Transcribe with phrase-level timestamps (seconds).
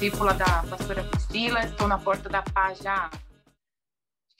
[0.00, 3.10] discípula da pastora Priscila, estou na porta da paz já há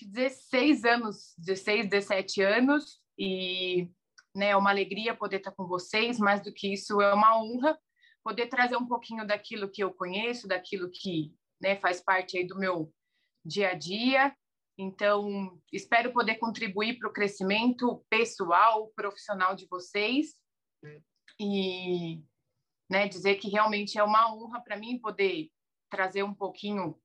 [0.00, 3.86] 16 anos, 16, 17 anos, e
[4.34, 7.78] né, é uma alegria poder estar com vocês, mais do que isso, é uma honra
[8.24, 12.56] poder trazer um pouquinho daquilo que eu conheço, daquilo que né, faz parte aí do
[12.56, 12.90] meu
[13.44, 14.34] dia a dia.
[14.78, 20.36] Então, espero poder contribuir para o crescimento pessoal, profissional de vocês
[21.38, 22.22] e
[22.90, 25.48] né, dizer que realmente é uma honra para mim poder
[25.88, 27.00] trazer um pouquinho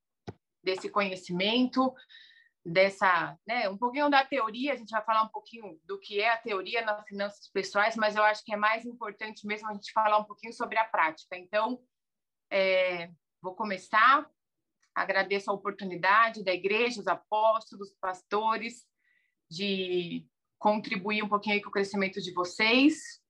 [0.64, 1.94] desse conhecimento,
[2.66, 6.32] dessa, né, um pouquinho da teoria, a gente vai falar um pouquinho do que é
[6.32, 9.92] a teoria nas finanças pessoais, mas eu acho que é mais importante mesmo a gente
[9.92, 11.38] falar um pouquinho sobre a prática.
[11.38, 11.80] Então,
[12.52, 14.28] é, vou começar,
[14.96, 18.88] agradeço a oportunidade da igreja, os apóstolos, pastores,
[19.48, 20.26] de
[20.58, 23.22] contribuir um pouquinho com o crescimento de vocês.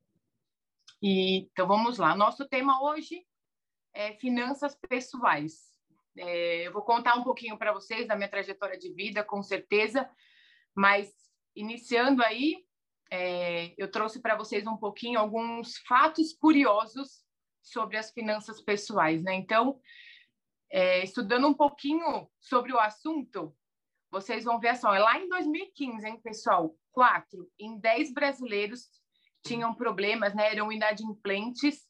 [1.01, 2.15] E, então, vamos lá.
[2.15, 3.25] Nosso tema hoje
[3.93, 5.75] é finanças pessoais.
[6.17, 10.09] É, eu vou contar um pouquinho para vocês da minha trajetória de vida, com certeza,
[10.73, 11.11] mas
[11.55, 12.65] iniciando aí,
[13.11, 17.23] é, eu trouxe para vocês um pouquinho alguns fatos curiosos
[17.61, 19.33] sobre as finanças pessoais, né?
[19.33, 19.80] Então,
[20.71, 23.55] é, estudando um pouquinho sobre o assunto,
[24.11, 26.75] vocês vão ver só, é lá em 2015, hein, pessoal?
[26.91, 28.89] Quatro em dez brasileiros
[29.45, 30.51] tinham problemas, né?
[30.51, 31.85] Eram inadimplentes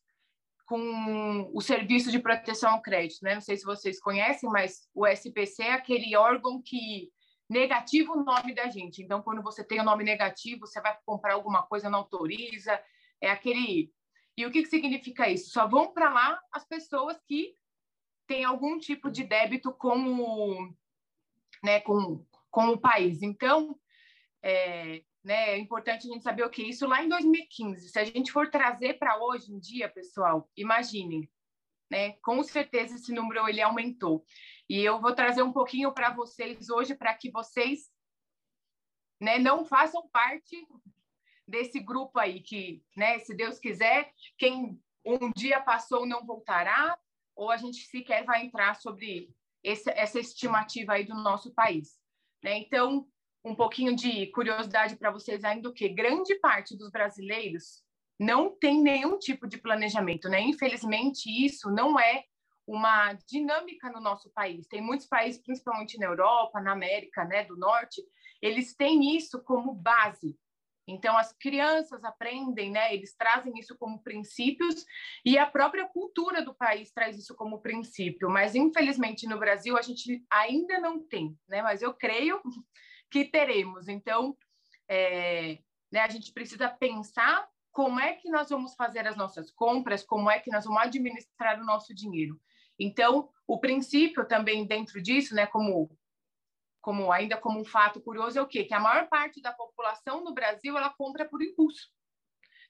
[0.66, 3.36] com o Serviço de Proteção ao Crédito, né?
[3.36, 7.12] Não sei se vocês conhecem, mas o SPC é aquele órgão que
[7.50, 9.02] negativa o nome da gente.
[9.02, 12.80] Então, quando você tem o nome negativo, você vai comprar alguma coisa, não autoriza.
[13.22, 13.92] É aquele.
[14.38, 15.52] E o que, que significa isso?
[15.52, 17.56] Só vão para lá as pessoas que
[18.28, 20.74] têm algum tipo de débito com o,
[21.64, 23.22] né, com, com o país.
[23.22, 23.80] Então,
[24.44, 25.54] é, né?
[25.54, 27.90] É importante a gente saber o que isso lá em 2015.
[27.90, 31.28] Se a gente for trazer para hoje em dia, pessoal, imaginem,
[31.90, 32.14] né?
[32.22, 34.24] Com certeza esse número ele aumentou.
[34.70, 37.90] E eu vou trazer um pouquinho para vocês hoje para que vocês,
[39.20, 40.56] né, não façam parte
[41.48, 47.00] desse grupo aí que, né, se Deus quiser, quem um dia passou não voltará,
[47.36, 49.30] ou a gente sequer vai entrar sobre
[49.64, 52.00] esse, essa estimativa aí do nosso país.
[52.44, 52.58] Né?
[52.60, 53.08] Então,
[53.46, 57.84] um pouquinho de curiosidade para vocês ainda, que grande parte dos brasileiros
[58.20, 60.42] não tem nenhum tipo de planejamento, né?
[60.42, 62.24] Infelizmente, isso não é
[62.66, 64.66] uma dinâmica no nosso país.
[64.68, 68.02] Tem muitos países, principalmente na Europa, na América né, do Norte,
[68.42, 70.36] eles têm isso como base.
[70.88, 74.86] Então, as crianças aprendem, né, eles trazem isso como princípios
[75.24, 78.30] e a própria cultura do país traz isso como princípio.
[78.30, 81.62] Mas, infelizmente, no Brasil, a gente ainda não tem, né?
[81.62, 82.42] Mas eu creio
[83.16, 83.88] que teremos.
[83.88, 84.38] Então,
[84.90, 85.60] é,
[85.90, 90.30] né, a gente precisa pensar como é que nós vamos fazer as nossas compras, como
[90.30, 92.38] é que nós vamos administrar o nosso dinheiro.
[92.78, 95.98] Então, o princípio também dentro disso, né, como
[96.82, 98.64] como ainda como um fato curioso é o quê?
[98.64, 101.90] Que a maior parte da população no Brasil ela compra por impulso.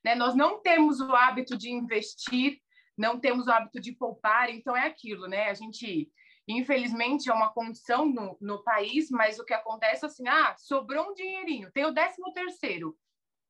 [0.05, 0.15] Né?
[0.15, 2.61] Nós não temos o hábito de investir,
[2.97, 5.49] não temos o hábito de poupar, então é aquilo, né?
[5.49, 6.09] A gente
[6.47, 11.09] Infelizmente, é uma condição no, no país, mas o que acontece é assim, ah, sobrou
[11.09, 12.95] um dinheirinho, tem o décimo terceiro.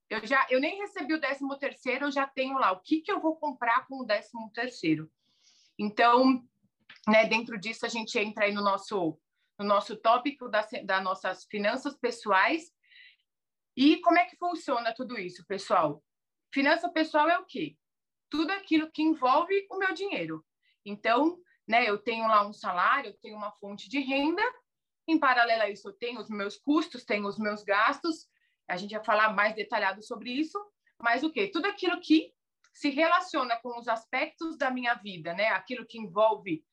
[0.09, 2.71] Eu já, eu nem recebi o décimo terceiro, eu já tenho lá.
[2.71, 5.11] O que, que eu vou comprar com o décimo terceiro?
[5.77, 6.47] Então,
[7.07, 9.19] né, dentro disso, a gente entra aí no nosso,
[9.59, 12.71] no nosso tópico das, das nossas finanças pessoais.
[13.75, 16.03] E como é que funciona tudo isso, pessoal?
[16.53, 17.75] Finança pessoal é o quê?
[18.29, 20.45] Tudo aquilo que envolve o meu dinheiro.
[20.85, 21.89] Então, né?
[21.89, 24.43] Eu tenho lá um salário, eu tenho uma fonte de renda,
[25.07, 28.27] em paralelo a isso eu tenho os meus custos, tenho os meus gastos,
[28.67, 30.59] a gente vai falar mais detalhado sobre isso,
[30.99, 31.47] mas o quê?
[31.47, 32.33] Tudo aquilo que
[32.73, 35.49] se relaciona com os aspectos da minha vida, né?
[35.49, 36.63] Aquilo que envolve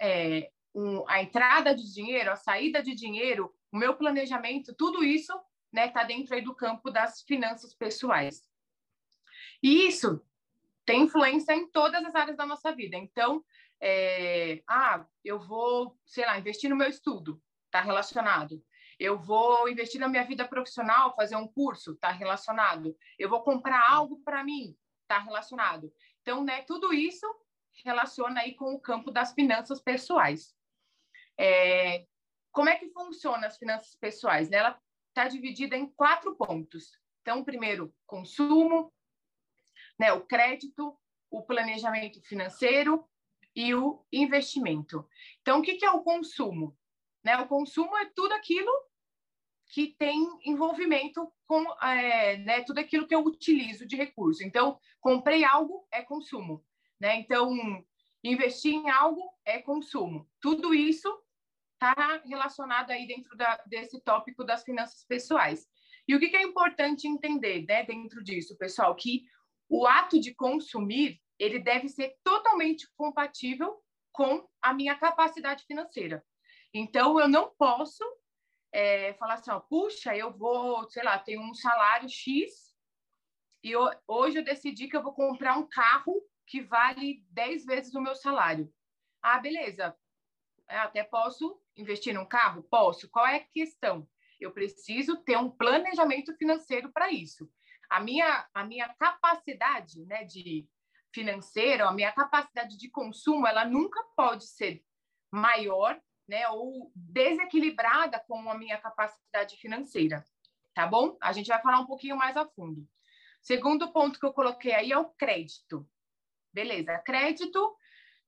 [0.00, 5.32] é, um, a entrada de dinheiro, a saída de dinheiro, o meu planejamento, tudo isso
[5.32, 8.42] está né, tá dentro aí do campo das finanças pessoais.
[9.62, 10.22] E isso
[10.84, 12.96] tem influência em todas as áreas da nossa vida.
[12.96, 13.44] Então,
[13.80, 18.62] é, ah, eu vou, sei lá, investir no meu estudo, está relacionado.
[18.98, 22.96] Eu vou investir na minha vida profissional, fazer um curso, está relacionado.
[23.18, 25.92] Eu vou comprar algo para mim, está relacionado.
[26.22, 27.26] Então, né, tudo isso
[27.84, 30.52] relaciona aí com o campo das finanças pessoais.
[31.38, 32.04] É,
[32.50, 34.50] como é que funciona as finanças pessoais?
[34.50, 34.58] Né?
[34.58, 36.90] Ela está dividida em quatro pontos.
[37.22, 38.92] Então, primeiro, consumo,
[39.98, 40.98] né, o crédito,
[41.30, 43.08] o planejamento financeiro,
[43.58, 45.06] e o investimento.
[45.40, 46.76] Então, o que, é o consumo?
[47.24, 47.36] Né?
[47.38, 48.70] O consumo é tudo aquilo
[49.72, 54.42] que tem envolvimento com é, né, tudo aquilo que eu utilizo de recurso.
[54.44, 56.64] Então, comprei algo é consumo.
[57.00, 57.16] Né?
[57.16, 57.52] Então,
[58.22, 60.28] Investir em algo é consumo.
[60.40, 61.08] Tudo isso
[61.74, 65.66] está relacionado aí dentro da, desse tópico das finanças pessoais.
[66.06, 68.94] E o que, que é importante entender né, dentro disso, pessoal?
[68.96, 69.22] Que
[69.68, 73.82] o ato de consumir ele deve ser totalmente compatível
[74.12, 76.24] com a minha capacidade financeira.
[76.74, 78.04] Então, eu não posso
[78.72, 82.76] é, falar assim, ó, puxa, eu vou, sei lá, tenho um salário X
[83.62, 87.94] e eu, hoje eu decidi que eu vou comprar um carro que vale 10 vezes
[87.94, 88.72] o meu salário.
[89.22, 89.96] Ah, beleza.
[90.68, 92.62] Eu é, até posso investir num carro?
[92.64, 93.08] Posso.
[93.10, 94.08] Qual é a questão?
[94.40, 97.50] Eu preciso ter um planejamento financeiro para isso.
[97.90, 100.68] A minha, a minha capacidade né, de
[101.18, 104.84] financeira, a minha capacidade de consumo, ela nunca pode ser
[105.32, 110.24] maior né, ou desequilibrada com a minha capacidade financeira,
[110.74, 111.16] tá bom?
[111.20, 112.86] A gente vai falar um pouquinho mais a fundo.
[113.42, 115.88] Segundo ponto que eu coloquei aí é o crédito.
[116.52, 117.76] Beleza, crédito,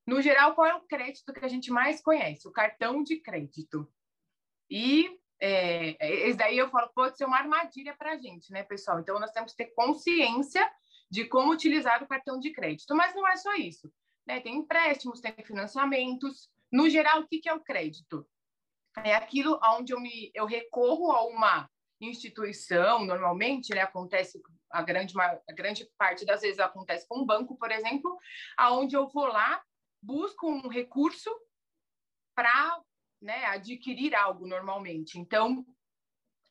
[0.05, 2.49] no geral, qual é o crédito que a gente mais conhece?
[2.49, 3.89] O cartão de crédito.
[4.69, 5.97] E é,
[6.27, 8.99] esse daí eu falo, pode ser uma armadilha para a gente, né, pessoal?
[8.99, 10.69] Então, nós temos que ter consciência
[11.11, 12.95] de como utilizar o cartão de crédito.
[12.95, 13.93] Mas não é só isso.
[14.27, 14.41] Né?
[14.41, 18.27] Tem empréstimos, tem financiamentos, no geral, o que, é o crédito?
[19.03, 21.69] É aquilo onde eu, me, eu recorro a uma
[22.01, 24.41] instituição, normalmente, né, acontece,
[24.71, 28.17] a grande, a grande parte das vezes acontece com um banco, por exemplo,
[28.57, 29.63] aonde eu vou lá,
[30.01, 31.31] busco um recurso
[32.35, 32.81] para
[33.21, 35.19] né, adquirir algo normalmente.
[35.19, 35.65] Então,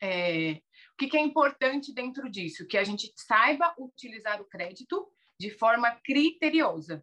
[0.01, 0.61] é,
[0.99, 2.67] o que, que é importante dentro disso?
[2.67, 5.09] Que a gente saiba utilizar o crédito
[5.39, 7.01] de forma criteriosa.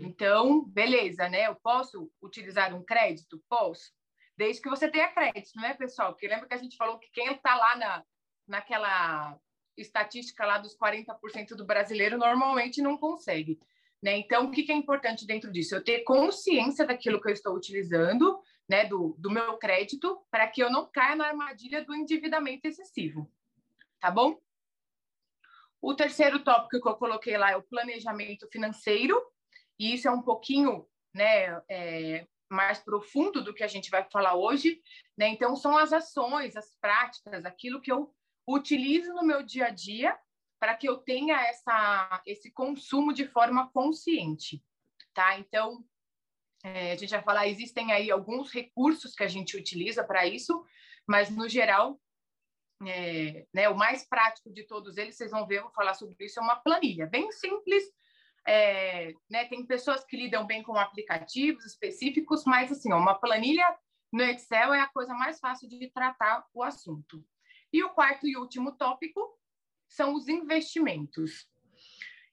[0.00, 1.46] Então, beleza, né?
[1.46, 3.40] Eu posso utilizar um crédito?
[3.48, 3.92] Posso.
[4.36, 6.12] Desde que você tenha crédito, né, pessoal?
[6.12, 8.04] Porque lembra que a gente falou que quem está lá na,
[8.48, 9.38] naquela
[9.76, 13.60] estatística lá dos 40% do brasileiro normalmente não consegue.
[14.02, 14.18] Né?
[14.18, 15.76] Então, o que, que é importante dentro disso?
[15.76, 20.62] Eu ter consciência daquilo que eu estou utilizando, né, do, do meu crédito, para que
[20.62, 23.30] eu não caia na armadilha do endividamento excessivo.
[23.98, 24.38] Tá bom?
[25.80, 29.20] O terceiro tópico que eu coloquei lá é o planejamento financeiro,
[29.78, 34.34] e isso é um pouquinho né, é, mais profundo do que a gente vai falar
[34.34, 34.82] hoje.
[35.16, 35.28] Né?
[35.28, 38.12] Então, são as ações, as práticas, aquilo que eu
[38.46, 40.18] utilizo no meu dia a dia
[40.58, 44.62] para que eu tenha essa, esse consumo de forma consciente.
[45.14, 45.38] Tá?
[45.38, 45.84] Então,
[46.64, 50.64] é, a gente vai falar, existem aí alguns recursos que a gente utiliza para isso,
[51.06, 52.00] mas, no geral,
[52.86, 56.16] é, né, o mais prático de todos eles, vocês vão ver, eu vou falar sobre
[56.24, 57.84] isso, é uma planilha bem simples,
[58.46, 63.66] é, né, tem pessoas que lidam bem com aplicativos específicos, mas assim, uma planilha
[64.12, 67.24] no Excel é a coisa mais fácil de tratar o assunto.
[67.72, 69.20] E o quarto e último tópico
[69.86, 71.46] são os investimentos.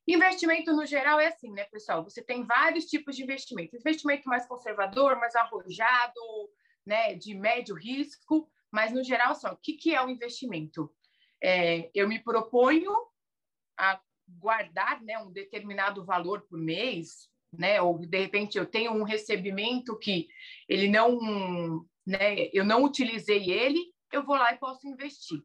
[0.08, 2.04] Investimento no geral é assim, né, pessoal?
[2.04, 3.76] Você tem vários tipos de investimento.
[3.76, 6.22] Investimento mais conservador, mais arrojado,
[6.86, 10.94] né, de médio risco, mas no geral, só, o que, que é o investimento?
[11.42, 12.94] É, eu me proponho
[13.78, 19.04] a guardar né, um determinado valor por mês, né, ou de repente eu tenho um
[19.04, 20.28] recebimento que
[20.68, 23.80] ele não, né, eu não utilizei ele,
[24.12, 25.42] eu vou lá e posso investir.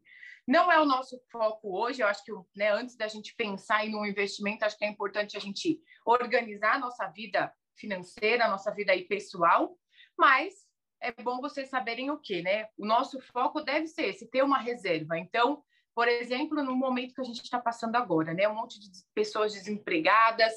[0.47, 3.95] Não é o nosso foco hoje, eu acho que né, antes da gente pensar em
[3.95, 8.71] um investimento, acho que é importante a gente organizar a nossa vida financeira, a nossa
[8.71, 9.77] vida aí pessoal,
[10.17, 10.53] mas
[11.01, 12.67] é bom vocês saberem o que, né?
[12.77, 15.17] O nosso foco deve ser esse, ter uma reserva.
[15.17, 15.63] Então,
[15.95, 18.47] por exemplo, no momento que a gente está passando agora, né?
[18.47, 20.53] Um monte de pessoas desempregadas,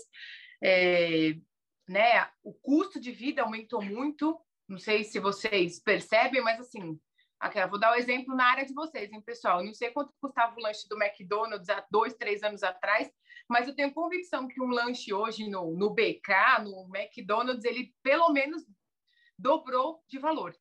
[0.62, 1.35] é,
[1.88, 2.28] né?
[2.42, 4.38] O custo de vida aumentou muito.
[4.68, 6.99] Não sei se vocês percebem, mas assim,
[7.68, 9.60] vou dar o um exemplo na área de vocês, hein, pessoal?
[9.60, 13.10] Eu não sei quanto custava o lanche do McDonald's há dois, três anos atrás,
[13.48, 18.30] mas eu tenho convicção que um lanche hoje no, no BK, no McDonald's, ele pelo
[18.32, 18.64] menos
[19.38, 20.56] dobrou de valor.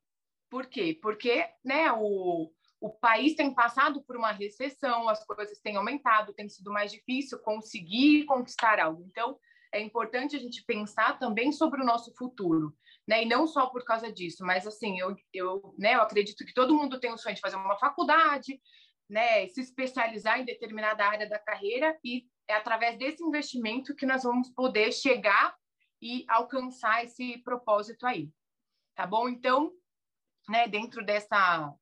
[0.49, 0.97] Por quê?
[1.01, 6.49] Porque né, o, o país tem passado por uma recessão, as coisas têm aumentado, tem
[6.49, 9.03] sido mais difícil conseguir conquistar algo.
[9.07, 9.39] Então,
[9.73, 12.75] é importante a gente pensar também sobre o nosso futuro,
[13.07, 13.23] né?
[13.23, 16.75] E não só por causa disso, mas assim, eu, eu, né, eu acredito que todo
[16.75, 18.59] mundo tem o sonho de fazer uma faculdade,
[19.09, 24.23] né, se especializar em determinada área da carreira e é através desse investimento que nós
[24.23, 25.55] vamos poder chegar
[26.01, 28.29] e alcançar esse propósito aí.
[28.95, 29.29] Tá bom?
[29.29, 29.71] Então,
[30.49, 31.73] né, dentro dessa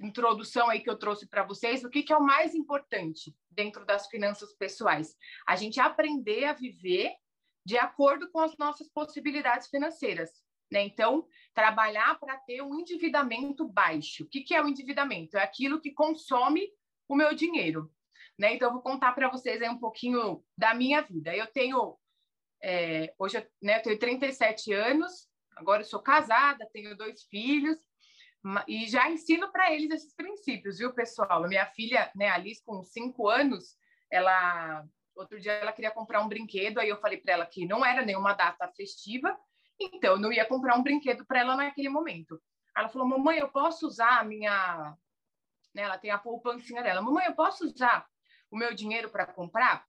[0.00, 3.86] introdução aí que eu trouxe para vocês, o que, que é o mais importante dentro
[3.86, 5.16] das finanças pessoais?
[5.46, 7.14] A gente aprender a viver
[7.68, 10.30] de acordo com as nossas possibilidades financeiras.
[10.72, 10.84] Né?
[10.84, 14.24] Então, trabalhar para ter um endividamento baixo.
[14.24, 15.36] O que, que é o endividamento?
[15.36, 16.66] É aquilo que consome
[17.06, 17.92] o meu dinheiro.
[18.38, 18.54] Né?
[18.54, 21.36] Então, eu vou contar para vocês aí um pouquinho da minha vida.
[21.36, 21.98] Eu tenho
[22.62, 27.76] é, hoje eu, né, eu tenho 37 anos, agora eu sou casada, tenho dois filhos,
[28.66, 31.46] e já ensino para eles esses princípios, viu, pessoal?
[31.46, 33.76] Minha filha, né, Alice, com cinco anos,
[34.10, 34.84] ela
[35.20, 38.04] outro dia ela queria comprar um brinquedo, aí eu falei para ela que não era
[38.04, 39.36] nenhuma data festiva,
[39.78, 42.40] então eu não ia comprar um brinquedo para ela naquele momento.
[42.76, 44.96] Ela falou: "Mamãe, eu posso usar a minha
[45.74, 47.00] né, ela tem a poupancinha dela.
[47.00, 48.06] Mamãe, eu posso usar
[48.50, 49.86] o meu dinheiro para comprar?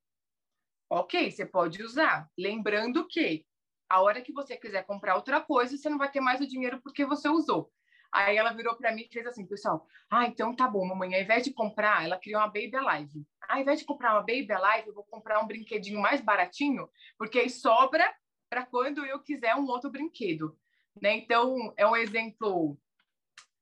[0.90, 2.30] Ok, você pode usar.
[2.38, 3.46] Lembrando que
[3.88, 6.80] a hora que você quiser comprar outra coisa, você não vai ter mais o dinheiro
[6.82, 7.72] porque você usou.
[8.12, 11.22] Aí ela virou para mim e fez assim, pessoal, ah, então tá bom, mamãe, ao
[11.22, 13.26] invés de comprar, ela criou uma Baby Alive.
[13.48, 17.40] Ao invés de comprar uma Baby Alive, eu vou comprar um brinquedinho mais baratinho, porque
[17.40, 18.12] aí sobra
[18.50, 20.58] para quando eu quiser um outro brinquedo.
[21.00, 21.18] Né?
[21.18, 22.78] Então, é um exemplo,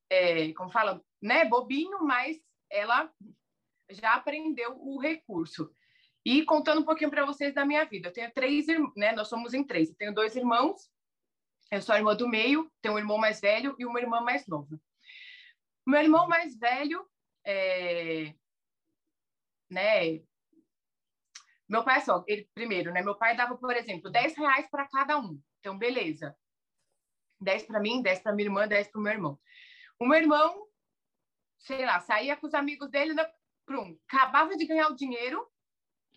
[0.09, 2.37] é, como fala, né, bobinho, mas
[2.69, 3.11] ela
[3.89, 5.69] já aprendeu o recurso.
[6.25, 9.13] E contando um pouquinho para vocês da minha vida, eu tenho três né?
[9.13, 9.89] Nós somos em três.
[9.89, 10.89] Eu tenho dois irmãos,
[11.71, 14.47] eu sou a irmã do meio, tenho um irmão mais velho e uma irmã mais
[14.47, 14.79] nova.
[15.85, 17.05] Meu irmão mais velho,
[17.45, 18.33] é...
[19.69, 20.21] né?
[21.67, 23.01] Meu pai só, ele primeiro, né?
[23.01, 25.41] Meu pai dava, por exemplo, 10 reais para cada um.
[25.59, 26.35] Então, beleza.
[27.41, 29.39] 10 para mim, 10 para minha irmã, 10 para o meu irmão.
[29.99, 30.67] O meu irmão,
[31.57, 33.29] sei lá, saía com os amigos dele, né?
[33.65, 35.45] Prum, acabava de ganhar o dinheiro,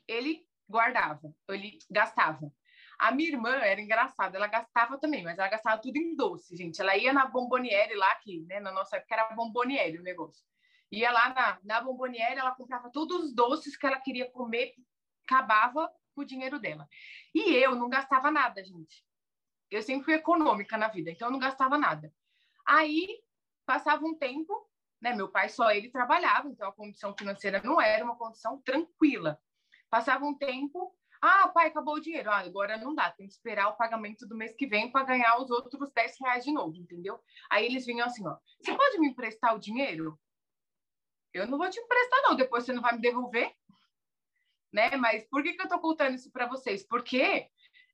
[0.06, 2.52] ele guardava, ele gastava.
[3.00, 6.82] A minha irmã era engraçada, ela gastava também, mas ela gastava tudo em doce, gente.
[6.82, 10.44] Ela ia na Bomboniere lá, que né, na nossa época era Bomboniere o negócio.
[10.92, 14.74] Ia lá na, na Bomboniere, ela comprava todos os doces que ela queria comer,
[15.24, 16.86] acabava com o dinheiro dela.
[17.34, 19.02] E eu não gastava nada, gente.
[19.70, 22.12] Eu sempre fui econômica na vida, então eu não gastava nada.
[22.66, 23.22] Aí,
[23.64, 24.68] passava um tempo,
[25.00, 25.14] né?
[25.14, 29.40] Meu pai só ele trabalhava, então a condição financeira não era uma condição tranquila.
[29.88, 32.30] Passava um tempo, ah, pai, acabou o dinheiro.
[32.30, 35.38] Ah, agora não dá, tem que esperar o pagamento do mês que vem para ganhar
[35.38, 37.20] os outros 10 reais de novo, entendeu?
[37.50, 40.18] Aí eles vinham assim, ó, você pode me emprestar o dinheiro?
[41.32, 43.52] Eu não vou te emprestar, não, depois você não vai me devolver.
[44.72, 44.96] Né?
[44.96, 46.86] Mas por que, que eu estou contando isso para vocês?
[46.86, 47.48] Porque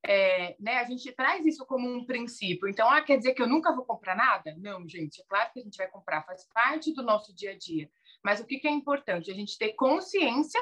[0.04, 2.68] é, né, a gente traz isso como um princípio.
[2.68, 4.54] Então, ah, quer dizer que eu nunca vou comprar nada?
[4.58, 7.58] Não, gente, é claro que a gente vai comprar, faz parte do nosso dia a
[7.58, 7.90] dia.
[8.22, 9.30] Mas o que, que é importante?
[9.30, 10.60] A gente ter consciência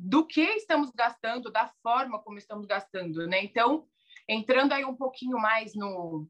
[0.00, 3.42] do que estamos gastando, da forma como estamos gastando, né?
[3.42, 3.88] Então,
[4.28, 6.28] entrando aí um pouquinho mais no,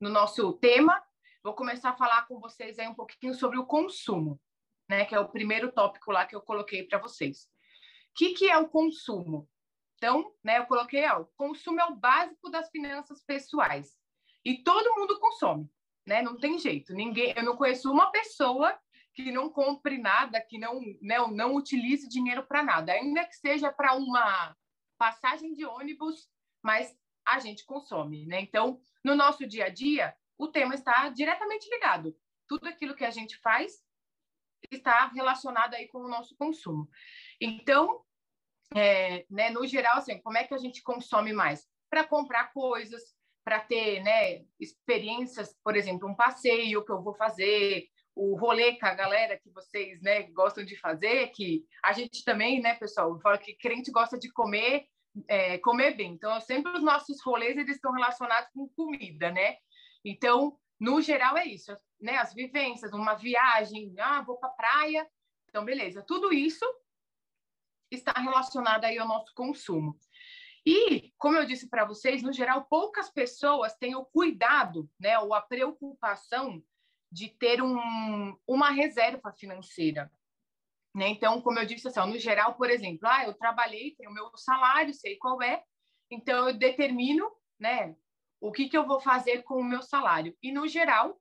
[0.00, 1.02] no nosso tema,
[1.44, 4.40] vou começar a falar com vocês aí um pouquinho sobre o consumo,
[4.88, 5.04] né?
[5.04, 7.44] Que é o primeiro tópico lá que eu coloquei para vocês.
[7.44, 9.48] O que, que é o consumo?
[9.96, 13.96] Então, né, eu coloquei, ó, o consumo é o básico das finanças pessoais.
[14.44, 15.68] E todo mundo consome,
[16.06, 16.22] né?
[16.22, 16.94] Não tem jeito.
[16.94, 18.78] Ninguém, eu não conheço uma pessoa
[19.24, 23.72] que não compre nada, que não, né, não utilize dinheiro para nada, ainda que seja
[23.72, 24.56] para uma
[24.96, 26.28] passagem de ônibus,
[26.62, 26.96] mas
[27.26, 28.40] a gente consome, né?
[28.40, 32.16] Então, no nosso dia a dia, o tema está diretamente ligado.
[32.46, 33.82] Tudo aquilo que a gente faz
[34.70, 36.88] está relacionado aí com o nosso consumo.
[37.40, 38.04] Então,
[38.76, 41.66] é, né, no geral, assim, como é que a gente consome mais?
[41.90, 43.02] Para comprar coisas,
[43.44, 48.86] para ter né, experiências, por exemplo, um passeio que eu vou fazer, o rolê com
[48.86, 53.38] a galera que vocês né, gostam de fazer, que a gente também, né, pessoal, fala
[53.38, 54.88] que crente gosta de comer,
[55.28, 56.14] é, comer bem.
[56.14, 59.56] Então, sempre os nossos rolês eles estão relacionados com comida, né?
[60.04, 62.16] Então, no geral é isso, né?
[62.16, 65.08] As vivências, uma viagem, ah, vou para praia.
[65.48, 66.02] Então, beleza.
[66.02, 66.66] Tudo isso
[67.88, 69.96] está relacionado aí ao nosso consumo.
[70.66, 75.32] E, como eu disse para vocês, no geral, poucas pessoas têm o cuidado, né, ou
[75.32, 76.60] a preocupação
[77.10, 80.10] de ter um, uma reserva financeira.
[80.94, 81.08] Né?
[81.08, 84.92] Então, como eu disse, assim, no geral, por exemplo, ah, eu trabalhei, tenho meu salário,
[84.92, 85.62] sei qual é,
[86.10, 87.94] então eu determino né,
[88.40, 90.36] o que, que eu vou fazer com o meu salário.
[90.42, 91.20] E, no geral,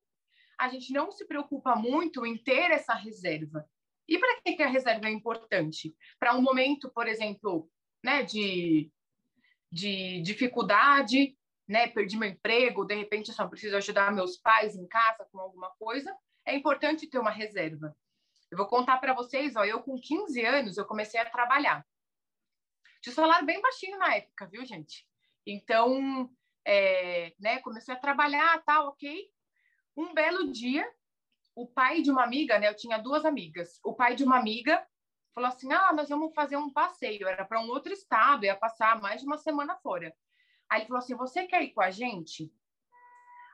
[0.58, 3.70] a gente não se preocupa muito em ter essa reserva.
[4.08, 5.96] E para que, que a reserva é importante?
[6.20, 7.70] Para um momento, por exemplo,
[8.04, 8.90] né, de,
[9.72, 11.37] de dificuldade,
[11.68, 15.70] né, perdi meu emprego, de repente só preciso ajudar meus pais em casa com alguma
[15.72, 17.96] coisa, é importante ter uma reserva.
[18.50, 21.86] Eu vou contar para vocês, ó, eu com 15 anos eu comecei a trabalhar.
[23.02, 25.06] Tinha salário bem baixinho na época, viu, gente?
[25.46, 26.30] Então,
[26.66, 29.30] é, né, comecei a trabalhar, tal, ok.
[29.96, 30.90] Um belo dia,
[31.54, 34.86] o pai de uma amiga, né, eu tinha duas amigas, o pai de uma amiga
[35.34, 39.00] falou assim, ah, nós vamos fazer um passeio, era para um outro estado, ia passar
[39.02, 40.16] mais de uma semana fora.
[40.70, 42.52] Aí ele falou assim: Você quer ir com a gente?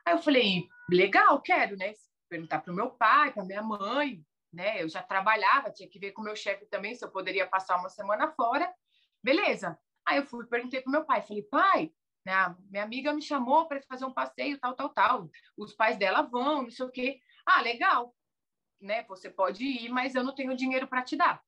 [0.06, 1.92] Aí eu falei: Legal, quero, né?
[2.28, 4.82] Perguntar para o meu pai, para minha mãe, né?
[4.82, 7.78] Eu já trabalhava, tinha que ver com o meu chefe também se eu poderia passar
[7.78, 8.72] uma semana fora.
[9.22, 9.78] Beleza.
[10.06, 11.92] Aí eu fui, perguntei pro meu pai, falei, pai,
[12.26, 15.30] né, minha amiga me chamou para fazer um passeio, tal, tal, tal.
[15.56, 17.20] Os pais dela vão, não sei o quê.
[17.46, 18.14] Ah, legal,
[18.80, 19.02] né?
[19.04, 21.42] Você pode ir, mas eu não tenho dinheiro para te dar.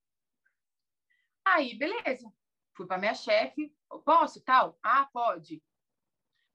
[1.44, 2.30] Aí, beleza.
[2.75, 3.75] Fui para minha chefe,
[4.05, 4.78] posso, tal?
[4.83, 5.62] Ah, pode.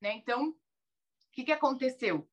[0.02, 0.14] Né?
[0.14, 0.56] Então, o
[1.32, 2.28] que, que aconteceu?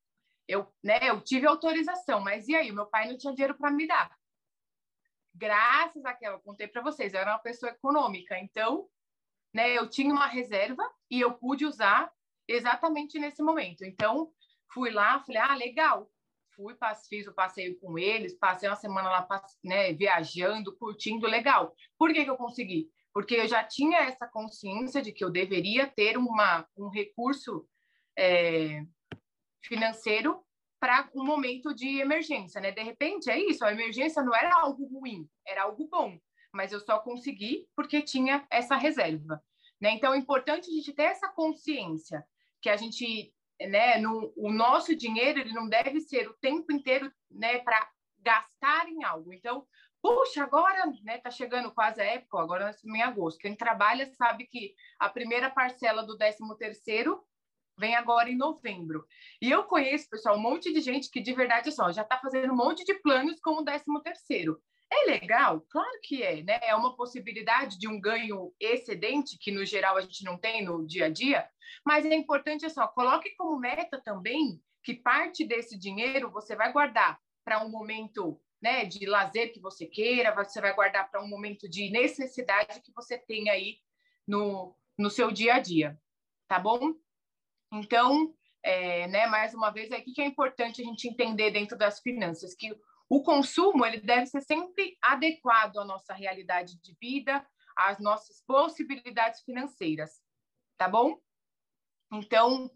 [0.47, 2.73] Eu, né, eu tive autorização, mas e aí?
[2.73, 4.17] Meu pai não tinha dinheiro para me dar.
[5.35, 8.88] Graças àquela, eu contei para vocês, eu era uma pessoa econômica, então,
[9.55, 12.11] né, eu tinha uma reserva e eu pude usar
[12.49, 13.85] exatamente nesse momento.
[13.85, 14.33] Então,
[14.73, 16.11] fui lá, falei, ah, legal.
[16.57, 16.75] Fui,
[17.09, 19.28] fiz o passeio com eles, passei uma semana lá,
[19.62, 21.73] né, viajando, curtindo, legal.
[21.97, 22.90] Por que, que eu consegui?
[23.12, 27.67] Porque eu já tinha essa consciência de que eu deveria ter uma, um recurso
[28.17, 28.83] é,
[29.65, 30.45] financeiro
[30.81, 32.71] para um momento de emergência, né?
[32.71, 36.19] De repente, é isso, a emergência não era algo ruim, era algo bom,
[36.53, 39.43] mas eu só consegui porque tinha essa reserva,
[39.81, 39.91] né?
[39.91, 42.25] Então, é importante a gente ter essa consciência
[42.61, 47.12] que a gente, né, no, o nosso dinheiro, ele não deve ser o tempo inteiro,
[47.31, 47.88] né, para
[48.21, 49.33] gastar em algo.
[49.33, 49.67] Então,
[50.09, 53.38] puxa, agora, né, tá chegando quase a época, agora nós estamos em agosto.
[53.38, 57.23] Quem trabalha sabe que a primeira parcela do 13 terceiro
[57.77, 59.07] vem agora em novembro.
[59.41, 62.53] E eu conheço, pessoal, um monte de gente que de verdade assim, já está fazendo
[62.53, 64.61] um monte de planos com o 13 terceiro.
[64.91, 65.61] É legal?
[65.71, 66.59] Claro que é, né?
[66.62, 70.87] É uma possibilidade de um ganho excedente, que no geral a gente não tem no
[70.87, 71.47] dia a dia,
[71.85, 76.73] mas é importante assim, ó, coloque como meta também que parte desse dinheiro você vai
[76.73, 81.29] guardar para um momento né, de lazer que você queira, você vai guardar para um
[81.29, 83.79] momento de necessidade que você tem aí
[84.27, 85.99] no, no seu dia a dia,
[86.49, 86.95] tá bom?
[87.73, 92.00] Então, é, né, mais uma vez, aqui que é importante a gente entender dentro das
[92.00, 92.77] finanças que
[93.09, 99.40] o consumo ele deve ser sempre adequado à nossa realidade de vida, às nossas possibilidades
[99.42, 100.21] financeiras,
[100.77, 101.18] tá bom?
[102.12, 102.71] Então,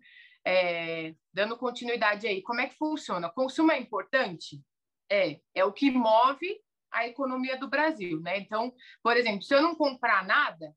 [0.45, 3.31] é, dando continuidade aí, como é que funciona?
[3.31, 4.62] Consumo é importante?
[5.11, 6.61] É, é o que move
[6.91, 8.38] a economia do Brasil, né?
[8.38, 10.75] Então, por exemplo, se eu não comprar nada,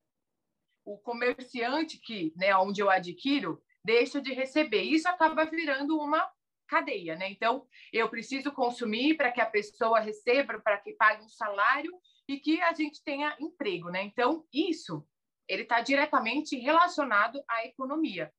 [0.85, 4.83] o comerciante que, né, onde eu adquiro, deixa de receber.
[4.83, 6.29] Isso acaba virando uma
[6.67, 7.29] cadeia, né?
[7.29, 11.91] Então, eu preciso consumir para que a pessoa receba, para que pague um salário
[12.27, 14.03] e que a gente tenha emprego, né?
[14.03, 15.05] Então, isso
[15.47, 18.31] ele está diretamente relacionado à economia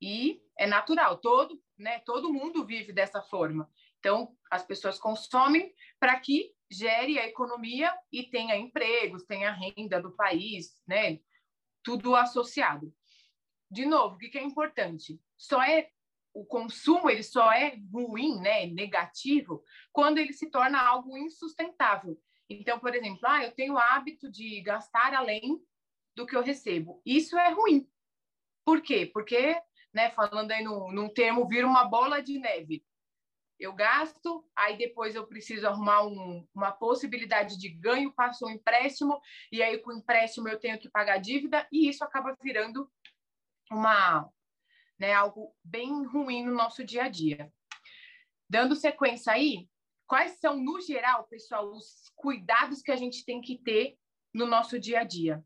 [0.00, 1.18] e é natural.
[1.18, 2.00] Todo, né?
[2.00, 3.70] Todo mundo vive dessa forma.
[3.98, 10.14] Então, as pessoas consomem para que gere a economia e tenha empregos, tenha renda do
[10.14, 11.20] país, né?
[11.82, 12.92] Tudo associado
[13.70, 15.20] de novo, o que é importante?
[15.36, 15.90] Só é
[16.32, 22.20] o consumo ele só é ruim, né, negativo, quando ele se torna algo insustentável.
[22.48, 25.58] Então, por exemplo, ah, eu tenho o hábito de gastar além
[26.14, 27.00] do que eu recebo.
[27.06, 27.88] Isso é ruim.
[28.66, 29.06] Por quê?
[29.06, 29.58] Porque,
[29.94, 32.84] né, falando aí no, num termo, vira uma bola de neve.
[33.58, 39.18] Eu gasto, aí depois eu preciso arrumar um, uma possibilidade de ganho, passo um empréstimo,
[39.50, 42.90] e aí com o empréstimo eu tenho que pagar dívida, e isso acaba virando
[43.70, 44.30] uma,
[44.98, 47.50] né, algo bem ruim no nosso dia a dia.
[48.48, 49.68] Dando sequência aí,
[50.06, 53.96] quais são, no geral, pessoal, os cuidados que a gente tem que ter
[54.34, 55.42] no nosso dia a dia?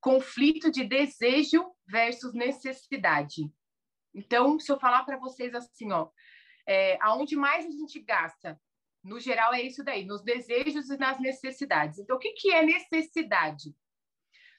[0.00, 3.52] Conflito de desejo versus necessidade.
[4.14, 6.08] Então, se eu falar para vocês assim, ó,
[6.66, 8.60] é, aonde mais a gente gasta,
[9.02, 11.98] no geral é isso daí, nos desejos e nas necessidades.
[11.98, 13.76] Então, o que, que é necessidade?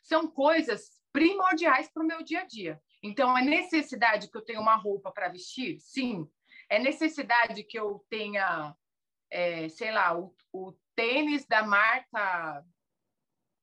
[0.04, 2.80] São coisas primordiais para o meu dia a dia.
[3.02, 5.80] Então, é necessidade que eu tenha uma roupa para vestir?
[5.80, 6.30] Sim.
[6.70, 8.76] É necessidade que eu tenha,
[9.32, 12.64] é, sei lá, o, o, tênis da marca,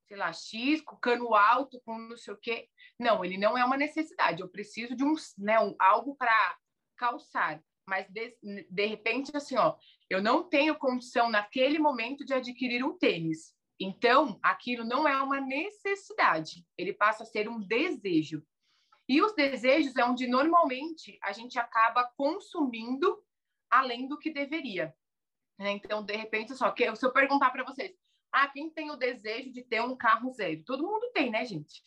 [0.06, 2.68] sei lá, X, com cano alto, com não sei o quê.
[2.98, 4.42] Não, ele não é uma necessidade.
[4.42, 6.58] Eu preciso de um, né, um algo para
[6.96, 7.62] calçar.
[7.86, 8.36] Mas, de,
[8.70, 9.76] de repente, assim, ó,
[10.08, 13.54] eu não tenho condição naquele momento de adquirir um tênis.
[13.80, 18.46] Então, aquilo não é uma necessidade, ele passa a ser um desejo.
[19.08, 23.20] E os desejos é onde normalmente a gente acaba consumindo
[23.68, 24.94] além do que deveria.
[25.58, 25.72] Né?
[25.72, 27.92] Então, de repente, só que se eu perguntar para vocês,
[28.30, 30.62] ah, quem tem o desejo de ter um carro zero?
[30.64, 31.82] Todo mundo tem, né, gente?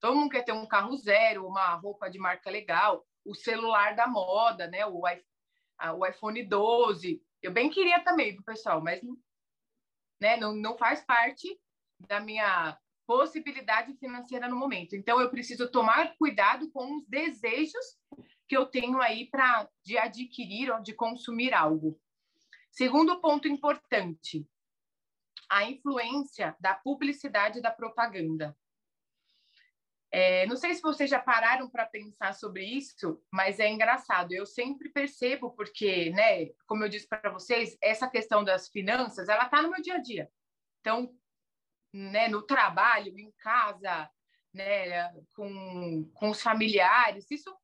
[0.00, 4.06] Todo mundo quer ter um carro zero, uma roupa de marca legal, o celular da
[4.06, 4.86] moda, né?
[4.86, 7.22] O, o iPhone 12.
[7.42, 9.02] Eu bem queria também, pessoal, mas
[10.20, 10.36] né?
[10.36, 11.60] Não, não faz parte
[12.00, 14.96] da minha possibilidade financeira no momento.
[14.96, 17.96] Então, eu preciso tomar cuidado com os desejos
[18.48, 22.00] que eu tenho aí para de adquirir ou de consumir algo.
[22.70, 24.46] Segundo ponto importante,
[25.48, 28.56] a influência da publicidade e da propaganda.
[30.10, 34.32] É, não sei se vocês já pararam para pensar sobre isso, mas é engraçado.
[34.32, 39.44] Eu sempre percebo porque, né, como eu disse para vocês, essa questão das finanças, ela
[39.44, 40.30] está no meu dia a dia.
[40.80, 41.12] Então,
[41.92, 44.08] né, no trabalho, em casa,
[44.54, 47.54] né, com, com os familiares, isso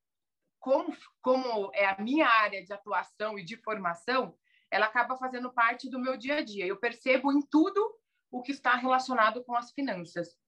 [0.58, 4.36] como, como é a minha área de atuação e de formação,
[4.70, 6.66] ela acaba fazendo parte do meu dia a dia.
[6.66, 7.98] Eu percebo em tudo
[8.30, 10.38] o que está relacionado com as finanças.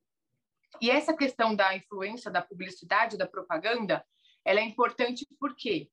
[0.81, 4.05] E essa questão da influência da publicidade, da propaganda,
[4.45, 5.91] ela é importante porque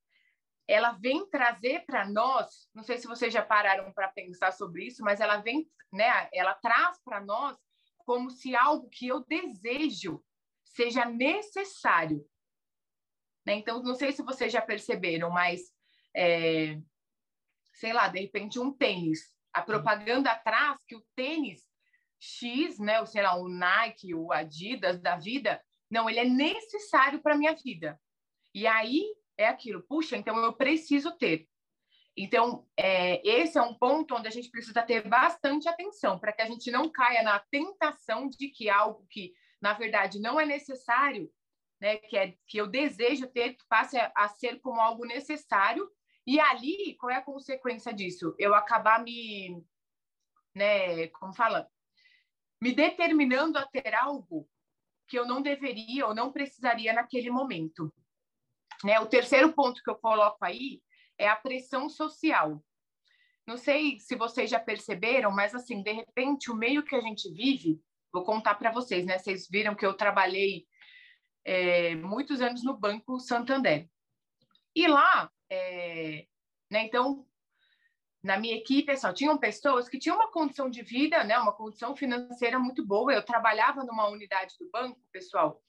[0.67, 5.03] ela vem trazer para nós, não sei se vocês já pararam para pensar sobre isso,
[5.03, 7.57] mas ela vem, né, ela traz para nós
[8.05, 10.23] como se algo que eu desejo
[10.63, 12.25] seja necessário.
[13.45, 13.55] Né?
[13.55, 15.61] Então, não sei se vocês já perceberam, mas,
[16.15, 16.79] é,
[17.73, 19.19] sei lá, de repente um tênis.
[19.53, 21.65] A propaganda traz que o tênis
[22.21, 27.19] X, né, ou sei lá, o Nike, o Adidas da vida, não, ele é necessário
[27.19, 27.99] para minha vida.
[28.53, 29.03] E aí
[29.37, 31.47] é aquilo, puxa, então eu preciso ter.
[32.15, 36.41] Então, é, esse é um ponto onde a gente precisa ter bastante atenção, para que
[36.41, 41.31] a gente não caia na tentação de que algo que, na verdade, não é necessário,
[41.79, 45.89] né, que, é, que eu desejo ter, passe a, a ser como algo necessário,
[46.27, 48.35] e ali, qual é a consequência disso?
[48.37, 49.65] Eu acabar me,
[50.53, 51.67] né, como fala,
[52.61, 54.47] me determinando a ter algo
[55.07, 57.93] que eu não deveria ou não precisaria naquele momento.
[58.83, 58.99] Né?
[58.99, 60.81] O terceiro ponto que eu coloco aí
[61.17, 62.63] é a pressão social.
[63.47, 67.31] Não sei se vocês já perceberam, mas assim, de repente, o meio que a gente
[67.33, 67.81] vive,
[68.13, 69.17] vou contar para vocês, né?
[69.17, 70.65] Vocês viram que eu trabalhei
[71.43, 73.89] é, muitos anos no Banco Santander.
[74.75, 76.25] E lá, é,
[76.71, 77.25] né, então,
[78.23, 81.95] na minha equipe, só tinham pessoas que tinham uma condição de vida, né, uma condição
[81.95, 83.13] financeira muito boa.
[83.13, 85.59] Eu trabalhava numa unidade do banco, pessoal,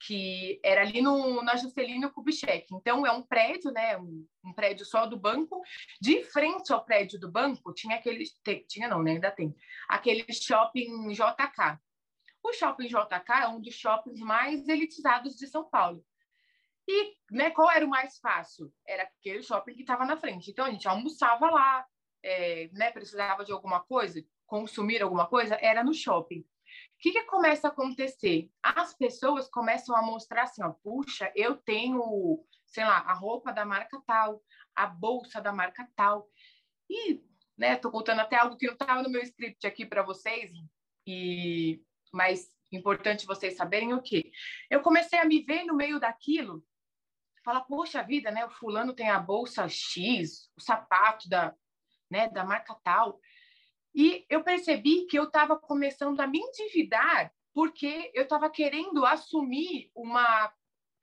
[0.00, 2.66] que era ali no, na Juscelino Kubitschek.
[2.74, 5.62] Então, é um prédio, né, um, um, prédio só do banco.
[6.00, 8.24] De frente ao prédio do banco, tinha aquele...
[8.68, 9.56] Tinha não, né, ainda tem.
[9.88, 11.78] Aquele shopping JK.
[12.42, 16.04] O shopping JK é um dos shoppings mais elitizados de São Paulo.
[16.86, 18.70] E né, qual era o mais fácil?
[18.86, 20.50] Era aquele shopping que estava na frente.
[20.50, 21.86] Então, a gente almoçava lá,
[22.24, 26.40] é, né, precisava de alguma coisa, consumir alguma coisa, era no shopping.
[26.40, 26.46] O
[26.98, 28.50] que, que começa a acontecer?
[28.62, 33.66] As pessoas começam a mostrar assim, ó, puxa, eu tenho, sei lá, a roupa da
[33.66, 34.42] marca tal,
[34.74, 36.26] a bolsa da marca tal.
[36.88, 37.22] E,
[37.58, 40.50] né, tô contando até algo que não estava no meu script aqui para vocês,
[41.06, 44.32] e mas importante vocês saberem o quê?
[44.70, 46.64] Eu comecei a me ver no meio daquilo,
[47.44, 48.46] falar, poxa vida, né?
[48.46, 51.54] O fulano tem a bolsa X, o sapato da,
[52.14, 53.20] né, da marca tal.
[53.92, 59.90] E eu percebi que eu estava começando a me endividar porque eu estava querendo assumir
[59.94, 60.52] uma,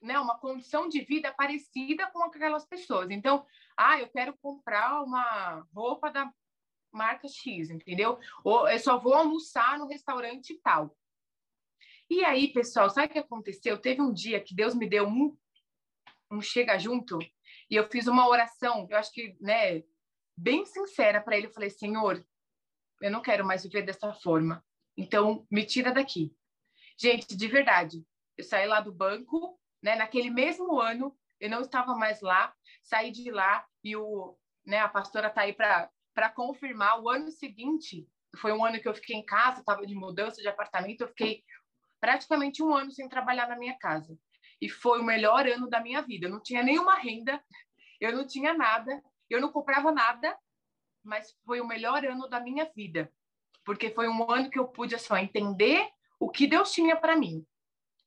[0.02, 3.10] né, uma condição de vida parecida com aquelas pessoas.
[3.10, 3.45] Então,
[3.78, 6.32] ah, eu quero comprar uma roupa da
[6.91, 8.19] marca X, entendeu?
[8.43, 10.95] Ou eu só vou almoçar no restaurante tal.
[12.10, 13.78] E aí, pessoal, sabe o que aconteceu?
[13.78, 15.38] Teve um dia que Deus me deu um,
[16.30, 17.19] um chega junto
[17.69, 18.86] e eu fiz uma oração.
[18.89, 19.84] Eu acho que, né,
[20.38, 21.48] bem sincera para ele.
[21.48, 22.26] Eu falei: Senhor,
[23.02, 24.63] eu não quero mais viver dessa forma.
[24.98, 26.36] Então, me tira daqui.
[26.98, 28.06] Gente, de verdade,
[28.38, 29.96] eu saí lá do banco, né?
[29.96, 34.88] Naquele mesmo ano, eu não estava mais lá, saí de lá e o, né, a
[34.88, 37.02] pastora tá aí para confirmar.
[37.02, 40.48] O ano seguinte foi um ano que eu fiquei em casa, estava de mudança de
[40.48, 41.44] apartamento, eu fiquei
[42.00, 44.17] praticamente um ano sem trabalhar na minha casa.
[44.62, 46.28] E foi o melhor ano da minha vida.
[46.28, 47.44] Eu não tinha nenhuma renda,
[48.00, 49.02] eu não tinha nada,
[49.34, 50.38] eu não comprava nada,
[51.04, 53.12] mas foi o melhor ano da minha vida.
[53.63, 55.89] Porque foi um ano que eu pude assim, entender
[56.20, 57.46] o que Deus tinha para mim.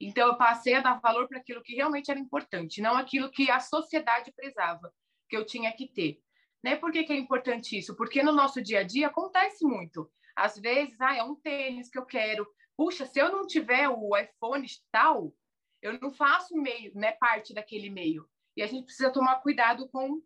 [0.01, 3.51] Então, eu passei a dar valor para aquilo que realmente era importante, não aquilo que
[3.51, 4.93] a sociedade prezava,
[5.29, 6.21] que eu tinha que ter.
[6.63, 6.77] Né?
[6.77, 7.95] Por que, que é importante isso?
[7.97, 10.11] Porque no nosso dia a dia acontece muito.
[10.35, 14.17] Às vezes, ah, é um tênis que eu quero, puxa, se eu não tiver o
[14.17, 15.33] iPhone tal,
[15.81, 18.29] eu não faço meio, né, parte daquele meio.
[18.57, 20.23] E a gente precisa tomar cuidado com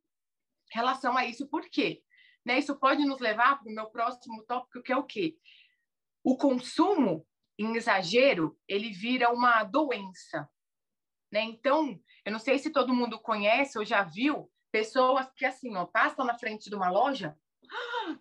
[0.72, 2.02] relação a isso, por quê?
[2.44, 5.36] Né, isso pode nos levar para o meu próximo tópico, que é o quê?
[6.24, 7.26] O consumo
[7.58, 10.48] em exagero, ele vira uma doença.
[11.30, 11.42] Né?
[11.42, 15.84] Então, eu não sei se todo mundo conhece ou já viu pessoas que, assim, ó,
[15.84, 17.36] passam na frente de uma loja,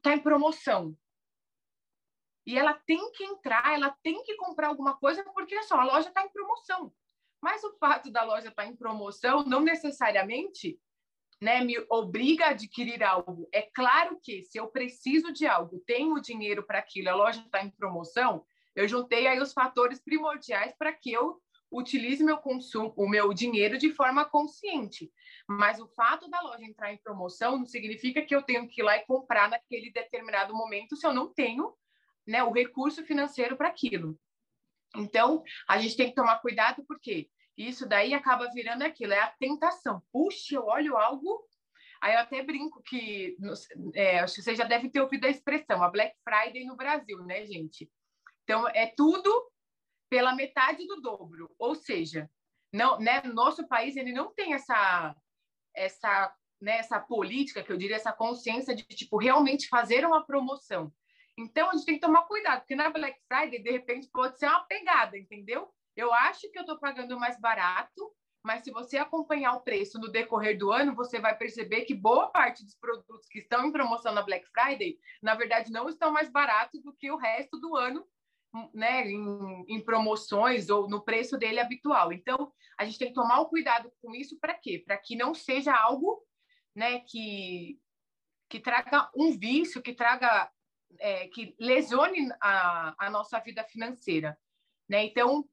[0.02, 0.98] tá em promoção.
[2.46, 6.08] E ela tem que entrar, ela tem que comprar alguma coisa, porque só a loja
[6.08, 6.94] está em promoção.
[7.42, 10.80] Mas o fato da loja estar tá em promoção não necessariamente
[11.42, 13.48] né, me obriga a adquirir algo.
[13.54, 17.64] É claro que se eu preciso de algo, tenho dinheiro para aquilo, a loja está
[17.64, 18.46] em promoção,
[18.76, 23.78] eu juntei aí os fatores primordiais para que eu utilize meu consumo, o meu dinheiro
[23.78, 25.12] de forma consciente.
[25.48, 28.84] Mas o fato da loja entrar em promoção não significa que eu tenho que ir
[28.84, 31.74] lá e comprar naquele determinado momento se eu não tenho
[32.26, 34.18] né, o recurso financeiro para aquilo.
[34.96, 39.34] Então, a gente tem que tomar cuidado porque isso daí acaba virando aquilo, é a
[39.40, 40.02] tentação.
[40.12, 41.44] Puxa, eu olho algo.
[42.02, 43.36] Aí eu até brinco que,
[43.96, 47.24] é, acho que você já deve ter ouvido a expressão, a Black Friday no Brasil,
[47.26, 47.90] né, gente?
[48.44, 49.52] Então, é tudo
[50.08, 51.50] pela metade do dobro.
[51.58, 52.30] Ou seja,
[52.72, 55.16] não, né, no nosso país ele não tem essa,
[55.76, 60.94] essa, né, essa política, que eu diria, essa consciência de, tipo, realmente fazer uma promoção.
[61.36, 64.48] Então, a gente tem que tomar cuidado, porque na Black Friday, de repente, pode ser
[64.48, 65.72] uma pegada, entendeu?
[65.98, 70.12] Eu acho que eu estou pagando mais barato, mas se você acompanhar o preço no
[70.12, 74.14] decorrer do ano, você vai perceber que boa parte dos produtos que estão em promoção
[74.14, 78.08] na Black Friday, na verdade, não estão mais baratos do que o resto do ano,
[78.74, 82.14] né, em, em promoções ou no preço dele habitual.
[82.14, 84.84] Então, a gente tem que tomar o cuidado com isso para quê?
[84.86, 86.24] Para que não seja algo,
[86.76, 87.80] né, que
[88.50, 90.50] que traga um vício, que traga
[91.00, 94.38] é, que lesione a, a nossa vida financeira,
[94.88, 95.04] né?
[95.04, 95.46] Então,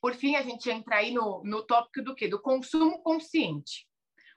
[0.00, 2.28] por fim, a gente entra aí no, no tópico do quê?
[2.28, 3.86] Do consumo consciente.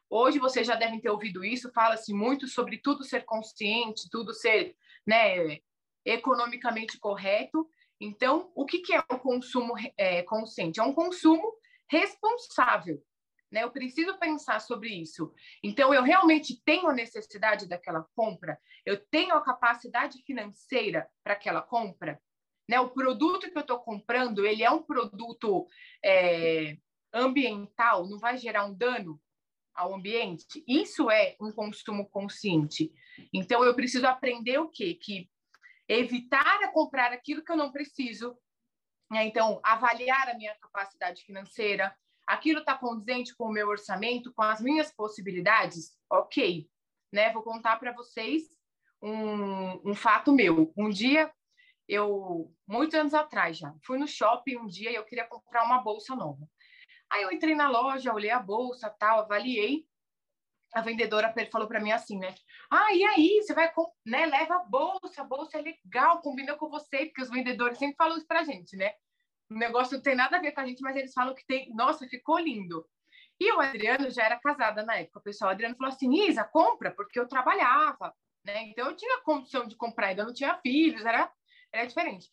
[0.09, 4.75] Hoje vocês já devem ter ouvido isso, fala-se muito sobre tudo ser consciente, tudo ser
[5.07, 5.59] né,
[6.03, 7.69] economicamente correto.
[7.99, 10.79] Então, o que, que é o consumo é, consciente?
[10.79, 11.53] É um consumo
[11.89, 13.01] responsável.
[13.51, 13.63] Né?
[13.63, 15.31] Eu preciso pensar sobre isso.
[15.63, 18.59] Então, eu realmente tenho a necessidade daquela compra?
[18.85, 22.19] Eu tenho a capacidade financeira para aquela compra?
[22.71, 22.79] Né?
[22.79, 25.67] O produto que eu estou comprando, ele é um produto
[26.01, 26.77] é,
[27.13, 29.21] ambiental, não vai gerar um dano
[29.75, 30.63] ao ambiente?
[30.65, 32.89] Isso é um consumo consciente.
[33.33, 34.93] Então, eu preciso aprender o quê?
[34.93, 35.29] Que
[35.85, 38.37] evitar a comprar aquilo que eu não preciso.
[39.11, 39.25] Né?
[39.25, 41.93] Então, avaliar a minha capacidade financeira.
[42.25, 45.91] Aquilo está condizente com o meu orçamento, com as minhas possibilidades?
[46.09, 46.69] Ok.
[47.11, 47.33] Né?
[47.33, 48.43] Vou contar para vocês
[49.01, 50.71] um, um fato meu.
[50.77, 51.29] Um dia
[51.87, 55.79] eu, muitos anos atrás já, fui no shopping um dia e eu queria comprar uma
[55.79, 56.47] bolsa nova.
[57.11, 59.85] Aí eu entrei na loja, olhei a bolsa, tal, avaliei.
[60.73, 62.33] A vendedora falou para mim assim, né?
[62.71, 63.69] Ah, e aí, você vai,
[64.05, 64.25] né?
[64.25, 68.17] Leva a bolsa, a bolsa é legal, combina com você, porque os vendedores sempre falam
[68.17, 68.93] isso pra gente, né?
[69.49, 71.73] O negócio não tem nada a ver com a gente, mas eles falam que tem.
[71.75, 72.87] Nossa, ficou lindo.
[73.37, 75.19] E o Adriano já era casada na época.
[75.19, 78.15] O pessoal, o Adriano falou assim: Isa, compra, porque eu trabalhava,
[78.45, 78.69] né?
[78.69, 81.29] Então eu tinha condição de comprar, ainda não tinha filhos, era
[81.73, 82.29] era diferente.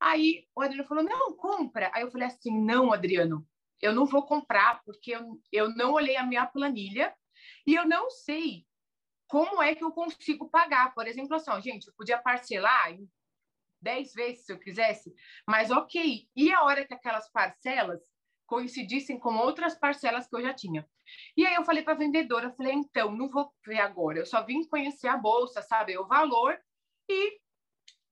[0.00, 1.90] Aí o Adriano falou: não, compra.
[1.94, 3.46] Aí eu falei assim: não, Adriano,
[3.80, 7.14] eu não vou comprar, porque eu, eu não olhei a minha planilha
[7.66, 8.66] e eu não sei
[9.26, 10.94] como é que eu consigo pagar.
[10.94, 13.08] Por exemplo, assim, ó, gente, eu podia parcelar em
[13.80, 15.14] 10 vezes se eu quisesse,
[15.46, 16.28] mas ok.
[16.36, 18.00] E a hora que aquelas parcelas
[18.46, 20.88] coincidissem com outras parcelas que eu já tinha?
[21.36, 24.26] E aí eu falei para a vendedora, eu falei, então, não vou ver agora, eu
[24.26, 26.58] só vim conhecer a bolsa, saber o valor
[27.08, 27.40] e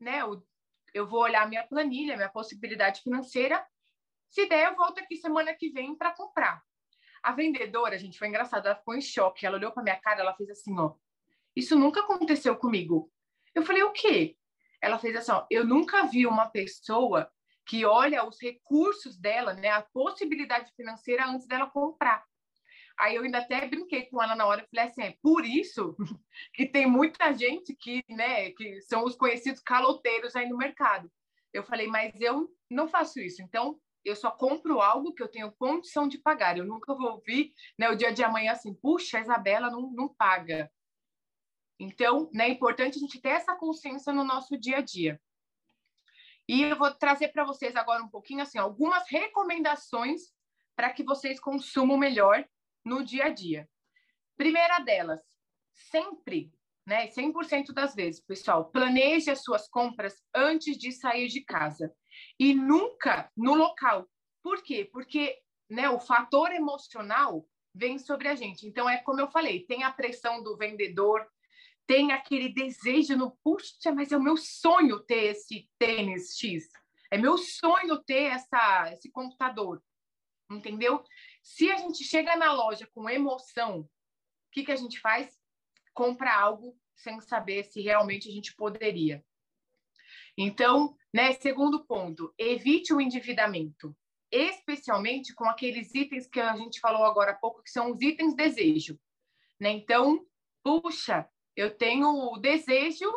[0.01, 0.43] né, o
[0.95, 3.65] eu vou olhar minha planilha, minha possibilidade financeira.
[4.29, 6.63] Se der, eu volto aqui semana que vem para comprar.
[7.23, 9.45] A vendedora, gente, foi engraçado, ela ficou em choque.
[9.45, 10.95] Ela olhou para minha cara, ela fez assim, ó.
[11.55, 13.11] Isso nunca aconteceu comigo.
[13.55, 14.37] Eu falei, o quê?
[14.81, 15.47] Ela fez assim, ó.
[15.51, 17.31] Eu nunca vi uma pessoa
[17.67, 22.25] que olha os recursos dela, né, a possibilidade financeira antes dela comprar.
[23.01, 25.97] Aí eu ainda até brinquei com ela na hora, falei assim, é por isso
[26.53, 31.11] que tem muita gente que, né, que são os conhecidos caloteiros aí no mercado.
[31.51, 33.41] Eu falei, mas eu não faço isso.
[33.41, 36.59] Então, eu só compro algo que eu tenho condição de pagar.
[36.59, 40.07] Eu nunca vou ouvir, né, o dia de amanhã assim, puxa, a Isabela não, não
[40.07, 40.71] paga.
[41.79, 45.19] Então, né, é importante a gente ter essa consciência no nosso dia a dia.
[46.47, 50.35] E eu vou trazer para vocês agora um pouquinho assim algumas recomendações
[50.77, 52.47] para que vocês consumam melhor
[52.91, 53.69] no dia a dia.
[54.37, 55.21] Primeira delas,
[55.73, 56.53] sempre,
[56.85, 61.95] né, 100% das vezes, pessoal, planeje as suas compras antes de sair de casa
[62.37, 64.11] e nunca no local.
[64.43, 64.89] Por quê?
[64.93, 65.39] Porque,
[65.71, 68.67] né, o fator emocional vem sobre a gente.
[68.67, 71.25] Então é como eu falei, tem a pressão do vendedor,
[71.87, 76.65] tem aquele desejo no, puxa, mas é o meu sonho ter esse tênis X.
[77.09, 79.81] É meu sonho ter essa, esse computador.
[80.51, 81.05] Entendeu?
[81.43, 83.89] Se a gente chega na loja com emoção, o
[84.53, 85.39] que, que a gente faz?
[85.95, 89.25] Compra algo sem saber se realmente a gente poderia.
[90.37, 93.97] Então, né, segundo ponto, evite o endividamento,
[94.31, 98.35] especialmente com aqueles itens que a gente falou agora há pouco, que são os itens
[98.35, 98.99] desejo.
[99.59, 99.71] Né?
[99.71, 100.25] Então,
[100.63, 103.11] puxa, eu tenho o desejo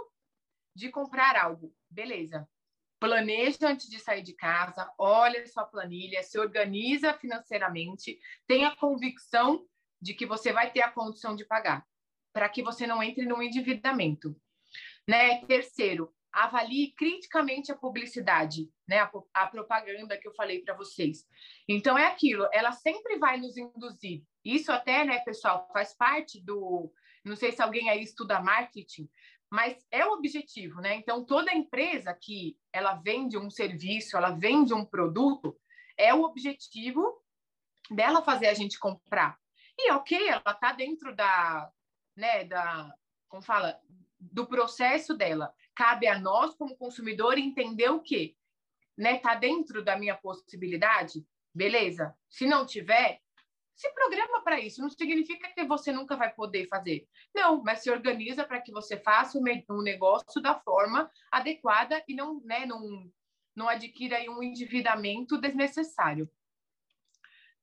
[0.75, 1.73] de comprar algo.
[1.89, 2.49] Beleza.
[3.03, 9.67] Planeja antes de sair de casa, olha sua planilha, se organiza financeiramente, tenha convicção
[10.01, 11.85] de que você vai ter a condição de pagar,
[12.31, 14.33] para que você não entre no endividamento.
[15.05, 15.45] Né?
[15.45, 18.99] Terceiro, avalie criticamente a publicidade, né?
[18.99, 21.27] A, a propaganda que eu falei para vocês.
[21.67, 24.23] Então é aquilo, ela sempre vai nos induzir.
[24.45, 26.89] Isso até, né, pessoal, faz parte do,
[27.23, 29.09] não sei se alguém aí estuda marketing,
[29.53, 30.95] mas é o objetivo, né?
[30.95, 35.55] Então toda empresa que ela vende um serviço, ela vende um produto,
[35.95, 37.23] é o objetivo
[37.91, 39.39] dela fazer a gente comprar.
[39.77, 41.71] E ok, ela está dentro da,
[42.17, 42.91] né, da,
[43.29, 43.79] como fala,
[44.19, 45.53] do processo dela.
[45.75, 48.35] Cabe a nós, como consumidor, entender o quê?
[48.97, 49.19] Né?
[49.19, 51.23] Tá dentro da minha possibilidade?
[51.53, 52.17] Beleza.
[52.27, 53.21] Se não tiver,
[53.75, 54.81] se programa para isso.
[54.81, 57.07] Não significa que você nunca vai poder fazer.
[57.33, 62.39] Não, mas se organiza para que você faça um negócio da forma adequada e não,
[62.41, 63.11] né, não,
[63.55, 66.29] não adquira um endividamento desnecessário.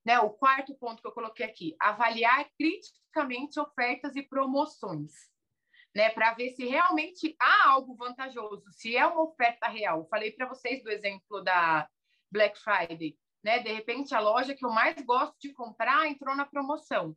[0.04, 5.30] Né, o quarto ponto que eu coloquei aqui, avaliar criticamente ofertas e promoções
[5.94, 10.06] né, para ver se realmente há algo vantajoso, se é uma oferta real.
[10.08, 11.88] Falei para vocês do exemplo da
[12.30, 13.58] Black Friday, né?
[13.60, 17.16] De repente a loja que eu mais gosto de comprar entrou na promoção.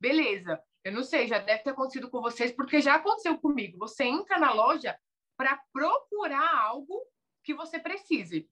[0.00, 0.62] Beleza.
[0.84, 3.78] Eu não sei, já deve ter acontecido com vocês, porque já aconteceu comigo.
[3.78, 4.98] Você entra na loja
[5.36, 7.04] para procurar algo
[7.44, 8.48] que você precise.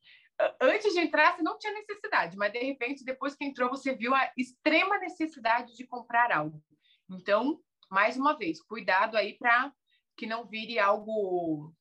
[0.61, 4.15] Antes de entrar, você não tinha necessidade, mas de repente, depois que entrou, você viu
[4.15, 6.63] a extrema necessidade de comprar algo.
[7.09, 9.73] Então, mais uma vez, cuidado aí para
[10.17, 11.73] que não vire algo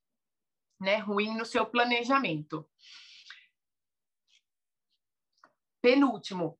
[0.79, 2.67] né, ruim no seu planejamento.
[5.85, 6.57] Penúltimo,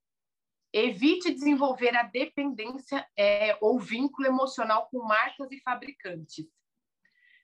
[0.71, 6.45] evite desenvolver a dependência é, ou vínculo emocional com marcas e fabricantes.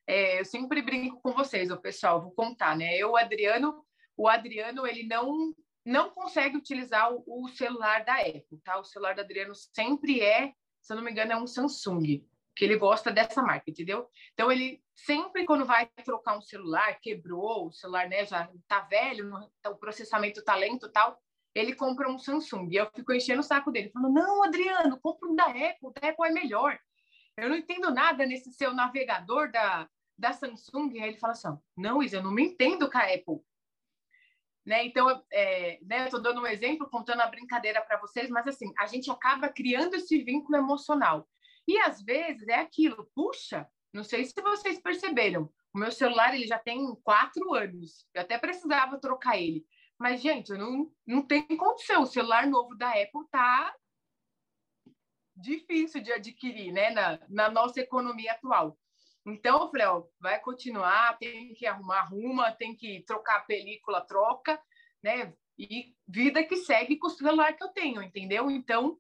[0.06, 2.96] É, eu sempre brinco com vocês, o pessoal, vou contar, né?
[2.98, 3.84] Eu, o Adriano,
[4.16, 8.78] o Adriano, ele não não consegue utilizar o, o celular da Apple, tá?
[8.78, 12.24] O celular do Adriano sempre é se eu não me engano, é um Samsung,
[12.56, 14.10] que ele gosta dessa marca, entendeu?
[14.34, 19.32] Então, ele sempre, quando vai trocar um celular, quebrou, o celular né, já tá velho,
[19.66, 21.18] o processamento tá lento tal,
[21.54, 22.70] ele compra um Samsung.
[22.72, 26.10] E eu fico enchendo o saco dele, falando: não, Adriano, compra um da Apple, da
[26.10, 26.80] Apple é melhor.
[27.38, 29.88] Eu não entendo nada nesse seu navegador da,
[30.18, 31.00] da Samsung.
[31.00, 33.42] Aí ele fala assim: não, Isa, eu não me entendo com a Apple.
[34.66, 34.86] Né?
[34.86, 38.72] Então, é, né, eu estou dando um exemplo, contando a brincadeira para vocês, mas assim,
[38.78, 41.28] a gente acaba criando esse vínculo emocional.
[41.68, 46.46] E às vezes é aquilo, puxa, não sei se vocês perceberam, o meu celular ele
[46.46, 49.66] já tem quatro anos, eu até precisava trocar ele.
[50.02, 53.72] Mas, gente, não, não tem condição, o celular novo da Apple tá
[55.36, 58.76] difícil de adquirir, né, na, na nossa economia atual.
[59.24, 64.02] Então, eu falei, ó, vai continuar, tem que arrumar, arruma, tem que trocar a película,
[64.02, 64.60] troca,
[65.04, 65.36] né?
[65.56, 68.50] E vida que segue com o celular que eu tenho, entendeu?
[68.50, 68.98] Então,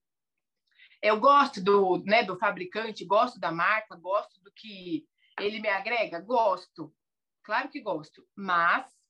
[1.02, 5.08] eu gosto do, né, do fabricante, gosto da marca, gosto do que
[5.40, 6.94] ele me agrega, gosto.
[7.42, 9.01] Claro que gosto, mas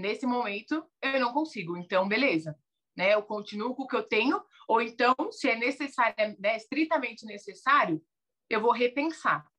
[0.00, 1.76] nesse momento eu não consigo.
[1.76, 2.58] Então, beleza.
[2.96, 3.14] Né?
[3.14, 8.02] Eu continuo com o que eu tenho, ou então, se é necessário, né, estritamente necessário,
[8.48, 9.50] eu vou repensar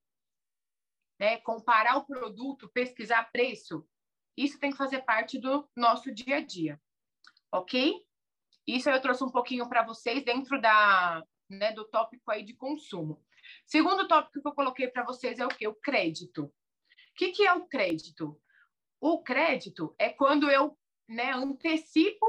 [1.21, 1.38] né?
[1.38, 3.88] comparar o produto, pesquisar preço,
[4.36, 6.82] isso tem que fazer parte do nosso dia a dia,
[7.51, 7.93] ok?
[8.65, 13.23] Isso eu trouxe um pouquinho para vocês dentro da, né, do tópico aí de consumo.
[13.67, 15.67] Segundo tópico que eu coloquei para vocês é o que?
[15.67, 16.45] O crédito.
[16.45, 16.51] O
[17.15, 18.41] que, que é o crédito?
[19.01, 20.77] O crédito é quando eu
[21.09, 22.23] né, antecipo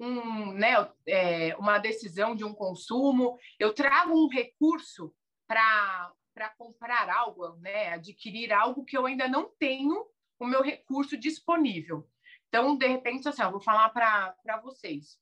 [0.00, 0.74] um, né,
[1.06, 5.14] é, uma decisão de um consumo, eu trago um recurso
[5.46, 6.12] para
[6.58, 10.06] comprar algo, né, adquirir algo que eu ainda não tenho
[10.40, 12.08] o meu recurso disponível.
[12.48, 15.20] Então, de repente, assim, eu vou falar para vocês,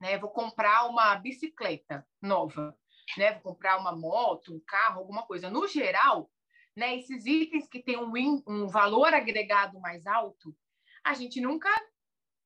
[0.00, 2.76] né, vou comprar uma bicicleta nova,
[3.16, 5.48] né, vou comprar uma moto, um carro, alguma coisa.
[5.48, 6.28] No geral,
[6.80, 10.56] né, esses itens que têm um, um valor agregado mais alto,
[11.04, 11.68] a gente nunca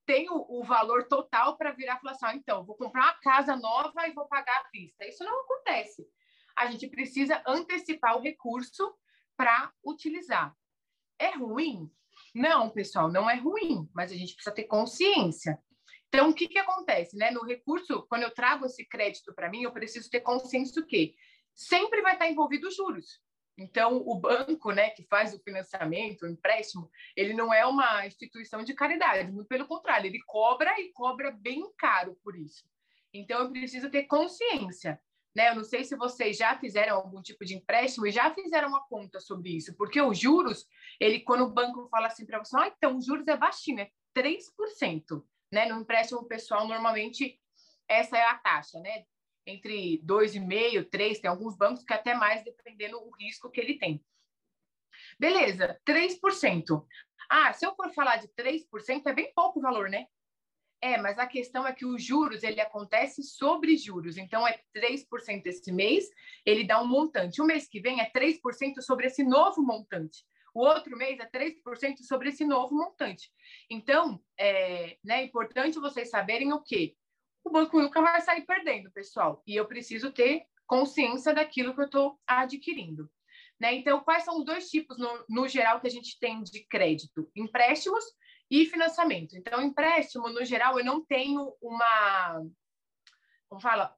[0.05, 3.21] tem o, o valor total para virar e falar assim, ah, então, vou comprar uma
[3.21, 5.07] casa nova e vou pagar à vista.
[5.07, 6.07] Isso não acontece
[6.57, 8.95] a gente precisa antecipar o recurso
[9.37, 10.55] para utilizar.
[11.19, 11.91] É ruim?
[12.35, 15.59] Não, pessoal, não é ruim, mas a gente precisa ter consciência.
[16.09, 17.17] Então, o que, que acontece?
[17.17, 17.31] Né?
[17.31, 21.15] No recurso, quando eu trago esse crédito para mim, eu preciso ter consciência do quê?
[21.55, 23.21] Sempre vai estar envolvido juros.
[23.57, 28.65] Então, o banco, né, que faz o financiamento, o empréstimo, ele não é uma instituição
[28.65, 32.65] de caridade, muito pelo contrário, ele cobra e cobra bem caro por isso.
[33.13, 35.01] Então, eu preciso ter consciência
[35.35, 35.51] né?
[35.51, 38.87] Eu não sei se vocês já fizeram algum tipo de empréstimo e já fizeram uma
[38.87, 40.67] conta sobre isso, porque os juros,
[41.01, 43.91] ele quando o banco fala assim para você, ah, então os juros é baixinho, é
[44.17, 45.67] 3%, né?
[45.67, 47.41] No empréstimo pessoal, normalmente
[47.89, 49.05] essa é a taxa, né?
[49.47, 54.03] Entre 2,5, 3, tem alguns bancos que até mais, dependendo do risco que ele tem.
[55.19, 56.85] Beleza, 3%.
[57.29, 60.07] Ah, se eu for falar de 3%, é bem pouco valor, né?
[60.81, 64.19] É, mas a questão é que os juros, ele acontece sobre juros.
[64.19, 66.05] Então, é 3% esse mês,
[66.45, 67.41] ele dá um montante.
[67.41, 70.25] O mês que vem é 3% sobre esse novo montante.
[70.55, 73.33] O outro mês é 3% sobre esse novo montante.
[73.71, 76.95] Então, é, né, é importante vocês saberem o quê?
[77.45, 79.43] O banco nunca vai sair perdendo, pessoal.
[79.47, 83.11] E eu preciso ter consciência daquilo que eu estou adquirindo.
[83.61, 83.75] Né?
[83.75, 87.31] Então, quais são os dois tipos, no, no geral, que a gente tem de crédito?
[87.37, 88.05] Empréstimos
[88.51, 89.37] e financiamento.
[89.37, 92.43] Então, empréstimo, no geral, eu não tenho uma,
[93.49, 93.95] como fala,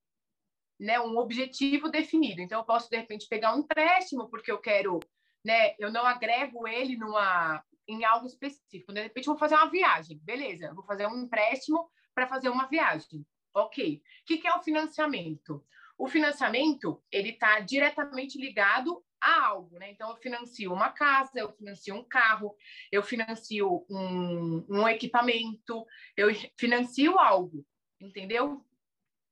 [0.78, 2.40] né, um objetivo definido.
[2.40, 5.00] Então, eu posso, de repente, pegar um empréstimo porque eu quero,
[5.44, 8.92] né, eu não agrego ele numa, em algo específico.
[8.92, 12.66] De repente, eu vou fazer uma viagem, beleza, vou fazer um empréstimo para fazer uma
[12.66, 13.24] viagem.
[13.56, 14.02] Ok.
[14.22, 15.64] O que, que é o financiamento?
[15.96, 19.90] O financiamento, ele está diretamente ligado a algo, né?
[19.90, 22.54] Então, eu financio uma casa, eu financio um carro,
[22.92, 26.28] eu financio um, um equipamento, eu
[26.58, 27.66] financio algo,
[27.98, 28.62] entendeu?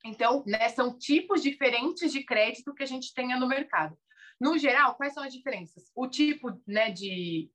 [0.03, 3.95] Então, né, são tipos diferentes de crédito que a gente tenha no mercado.
[4.41, 5.93] No geral, quais são as diferenças?
[5.95, 7.51] O tipo né, de.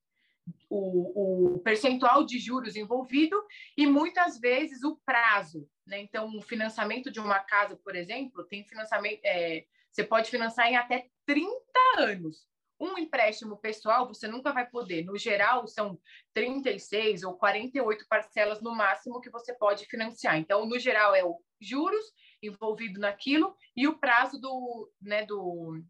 [0.70, 3.36] O, o percentual de juros envolvido
[3.78, 5.68] e muitas vezes o prazo.
[5.86, 6.00] Né?
[6.02, 9.20] Então, o financiamento de uma casa, por exemplo, tem financiamento.
[9.26, 11.52] É, você pode financiar em até 30
[11.98, 12.48] anos.
[12.80, 15.04] Um empréstimo pessoal você nunca vai poder.
[15.04, 16.00] No geral, são
[16.34, 20.38] 36 ou 48 parcelas no máximo que você pode financiar.
[20.38, 22.06] Então, no geral, é o juros
[22.42, 25.84] envolvido naquilo e o prazo do, né, do,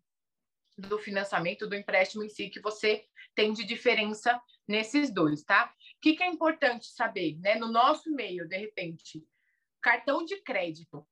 [0.78, 3.05] do financiamento, do empréstimo em si, que você
[3.36, 5.73] tem de diferença nesses dois, tá?
[5.97, 7.55] O que, que é importante saber, né?
[7.55, 9.23] No nosso meio, de repente,
[9.82, 11.07] cartão de crédito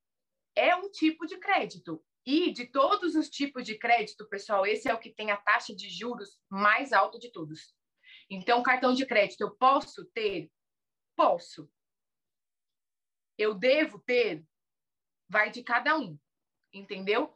[0.55, 2.03] é um tipo de crédito.
[2.25, 5.73] E de todos os tipos de crédito, pessoal, esse é o que tem a taxa
[5.73, 7.73] de juros mais alta de todos.
[8.29, 10.51] Então, cartão de crédito, eu posso ter?
[11.15, 11.71] Posso.
[13.37, 14.45] Eu devo ter?
[15.29, 16.19] Vai de cada um,
[16.73, 17.33] entendeu?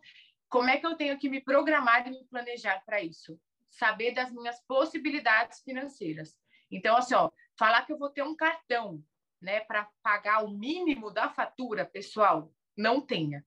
[0.50, 3.40] Como é que eu tenho que me programar e me planejar para isso?
[3.72, 6.36] Saber das minhas possibilidades financeiras.
[6.70, 9.04] Então, assim, ó, falar que eu vou ter um cartão,
[9.42, 13.44] né, para pagar o mínimo da fatura, pessoal, não tenha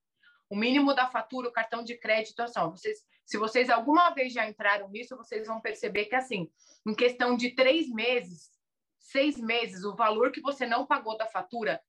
[0.54, 4.48] o mínimo da fatura, o cartão de crédito, assim, vocês, se vocês alguma vez já
[4.48, 6.50] entraram nisso, vocês vão perceber que, assim,
[6.86, 8.50] em questão de três meses,
[8.98, 11.80] seis meses, o valor que você não pagou da fatura,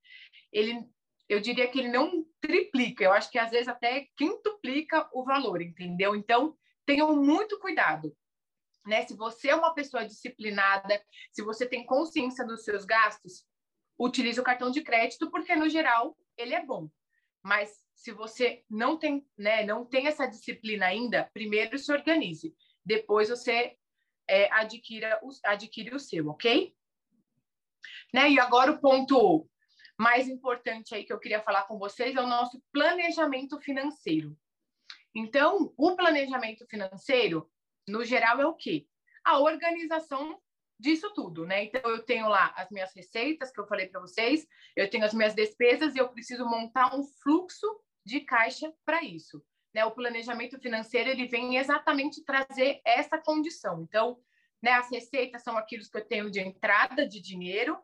[0.52, 0.84] ele,
[1.28, 5.62] eu diria que ele não triplica, eu acho que às vezes até quintuplica o valor,
[5.62, 6.16] entendeu?
[6.16, 8.16] Então, tenham muito cuidado.
[8.86, 9.06] Né?
[9.06, 13.46] Se você é uma pessoa disciplinada, se você tem consciência dos seus gastos,
[13.98, 16.90] utilize o cartão de crédito, porque no geral ele é bom.
[17.44, 23.30] Mas se você não tem, né, não tem essa disciplina ainda, primeiro se organize, depois
[23.30, 23.78] você
[24.28, 26.76] é, adquira adquire o seu, ok?
[28.14, 28.32] Né?
[28.32, 29.50] E agora o ponto
[29.98, 34.38] mais importante aí que eu queria falar com vocês é o nosso planejamento financeiro.
[35.14, 37.50] Então, o planejamento financeiro,
[37.88, 38.88] no geral, é o quê?
[39.24, 40.40] A organização
[40.80, 41.64] disso tudo, né?
[41.64, 45.14] Então eu tenho lá as minhas receitas que eu falei para vocês, eu tenho as
[45.14, 47.68] minhas despesas e eu preciso montar um fluxo
[48.06, 49.44] de caixa para isso.
[49.74, 49.84] Né?
[49.86, 53.82] O planejamento financeiro ele vem exatamente trazer essa condição.
[53.82, 54.20] Então,
[54.62, 57.78] né, as receitas são aquilo que eu tenho de entrada de dinheiro,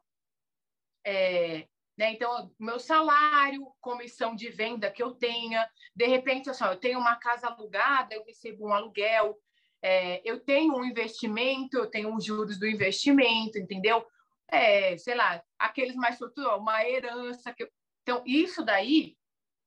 [1.06, 2.14] é, né?
[2.14, 7.16] Então, meu salário, comissão de venda que eu tenha, de repente, assim, eu tenho uma
[7.18, 9.38] casa alugada, eu recebo um aluguel,
[9.82, 14.06] é, eu tenho um investimento, eu tenho os juros do investimento, entendeu?
[14.48, 17.54] É, sei lá, aqueles mais sortudos, uma herança.
[17.58, 17.70] Eu...
[18.04, 19.18] Então, isso daí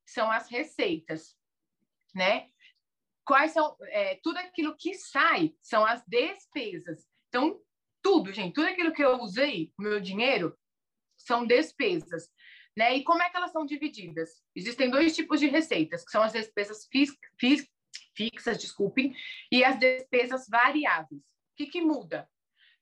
[0.07, 1.37] são as receitas,
[2.15, 2.49] né?
[3.25, 7.07] Quais são é, tudo aquilo que sai são as despesas.
[7.29, 7.61] Então,
[8.03, 10.57] tudo, gente, tudo aquilo que eu usei, meu dinheiro,
[11.17, 12.31] são despesas.
[12.77, 12.97] Né?
[12.97, 14.43] E como é que elas são divididas?
[14.55, 17.67] Existem dois tipos de receitas, que são as despesas fix, fix,
[18.15, 19.15] fixas, desculpem,
[19.51, 21.21] e as despesas variáveis.
[21.21, 22.29] O que, que muda?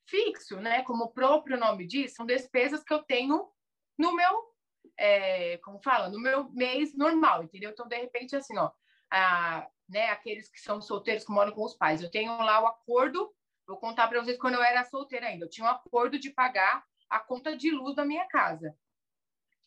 [0.07, 3.51] Fixo, né, como o próprio nome diz, são despesas que eu tenho
[3.99, 4.53] no meu
[4.99, 7.71] é, como fala, no meu mês normal, entendeu?
[7.71, 8.71] Então, de repente, assim, ó,
[9.11, 12.67] a, né, aqueles que são solteiros que moram com os pais, eu tenho lá o
[12.67, 13.33] acordo,
[13.67, 16.85] vou contar para vocês quando eu era solteira ainda, eu tinha um acordo de pagar
[17.09, 18.75] a conta de luz da minha casa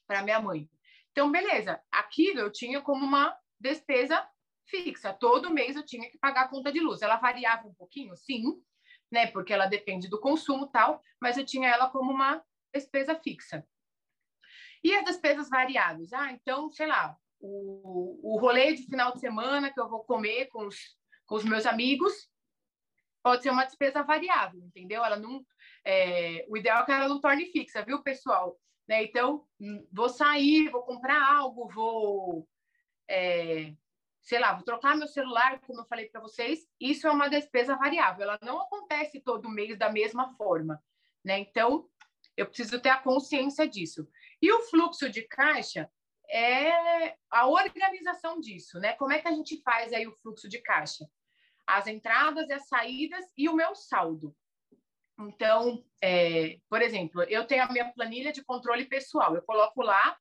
[0.07, 0.69] para minha mãe.
[1.11, 4.27] Então, beleza, aquilo eu tinha como uma despesa
[4.67, 5.13] fixa.
[5.13, 7.01] Todo mês eu tinha que pagar a conta de luz.
[7.01, 8.43] Ela variava um pouquinho, sim,
[9.11, 9.27] né?
[9.27, 12.43] Porque ela depende do consumo tal, mas eu tinha ela como uma
[12.73, 13.65] despesa fixa.
[14.83, 16.13] E as despesas variáveis?
[16.13, 20.47] Ah, então, sei lá, o, o rolê de final de semana que eu vou comer
[20.47, 20.77] com os,
[21.25, 22.29] com os meus amigos
[23.23, 25.03] pode ser uma despesa variável, entendeu?
[25.03, 25.43] Ela não,
[25.83, 28.59] é, o ideal é que ela não torne fixa, viu, pessoal?
[28.87, 29.03] Né?
[29.03, 32.47] Então, hum, vou sair, vou comprar algo, vou,
[33.09, 33.73] é,
[34.25, 36.67] sei lá, vou trocar meu celular, como eu falei para vocês.
[36.79, 40.83] Isso é uma despesa variável, ela não acontece todo mês da mesma forma,
[41.23, 41.39] né?
[41.39, 41.87] Então,
[42.35, 44.07] eu preciso ter a consciência disso.
[44.41, 45.89] E o fluxo de caixa
[46.27, 48.93] é a organização disso, né?
[48.93, 51.07] Como é que a gente faz aí o fluxo de caixa?
[51.67, 54.35] As entradas as saídas e o meu saldo.
[55.19, 59.35] Então, é, por exemplo, eu tenho a minha planilha de controle pessoal.
[59.35, 60.17] Eu coloco lá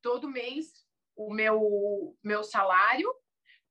[0.00, 0.84] todo mês
[1.14, 3.12] o meu meu salário,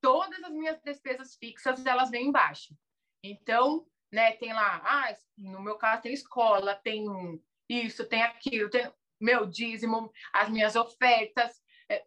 [0.01, 2.75] todas as minhas despesas fixas elas vêm embaixo.
[3.23, 7.05] Então, né, tem lá, ah, no meu caso tem escola, tem
[7.69, 12.03] isso, tem aquilo, tem meu dízimo, as minhas ofertas, é,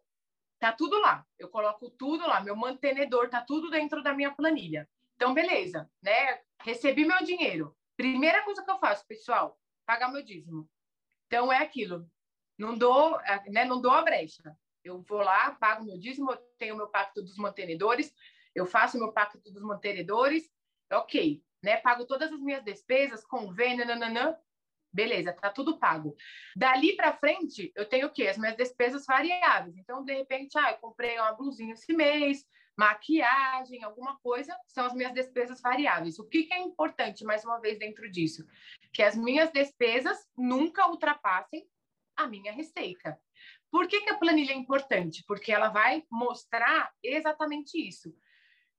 [0.59, 1.25] tá tudo lá.
[1.39, 4.89] Eu coloco tudo lá, meu mantenedor tá tudo dentro da minha planilha.
[5.15, 6.41] Então, beleza, né?
[6.61, 7.77] Recebi meu dinheiro.
[7.97, 10.69] Primeira coisa que eu faço, pessoal, pagar meu dízimo.
[11.29, 12.11] Então, é aquilo.
[12.59, 14.57] Não dou, é, né, não dou a brecha.
[14.85, 18.15] Eu vou lá, pago meu dízimo, eu tenho meu pacto dos mantenedores,
[18.55, 20.49] eu faço meu pacto dos mantenedores,
[20.93, 21.79] ok, né?
[21.79, 24.37] Pago todas as minhas despesas, convênio, nananã,
[24.93, 26.15] beleza, tá tudo pago.
[26.55, 28.29] Dali para frente, eu tenho o quê?
[28.29, 29.77] As minhas despesas variáveis.
[29.77, 34.95] Então, de repente, ah, eu comprei uma blusinha esse mês, maquiagem, alguma coisa, são as
[34.95, 36.19] minhas despesas variáveis.
[36.19, 38.47] O que, que é importante, mais uma vez, dentro disso?
[38.93, 41.67] Que as minhas despesas nunca ultrapassem
[42.17, 43.19] a minha receita.
[43.75, 45.25] Por que, que a planilha é importante?
[45.27, 48.17] Porque ela vai mostrar exatamente isso.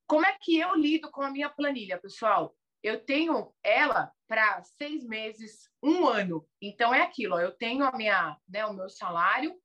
[0.08, 2.56] Como é que eu lido com a minha planilha, pessoal?
[2.82, 6.48] Eu tenho ela para seis meses, um ano.
[6.62, 9.62] Então é aquilo, ó, eu tenho a minha, né, o meu salário,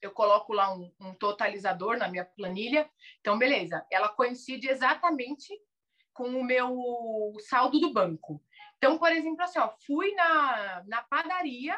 [0.00, 2.88] eu coloco lá um, um, totalizador na minha planilha.
[3.18, 5.52] Então, beleza, ela coincide exatamente
[6.12, 8.40] com o meu saldo do banco.
[8.76, 11.76] Então, por exemplo, assim, ó, fui na, na padaria,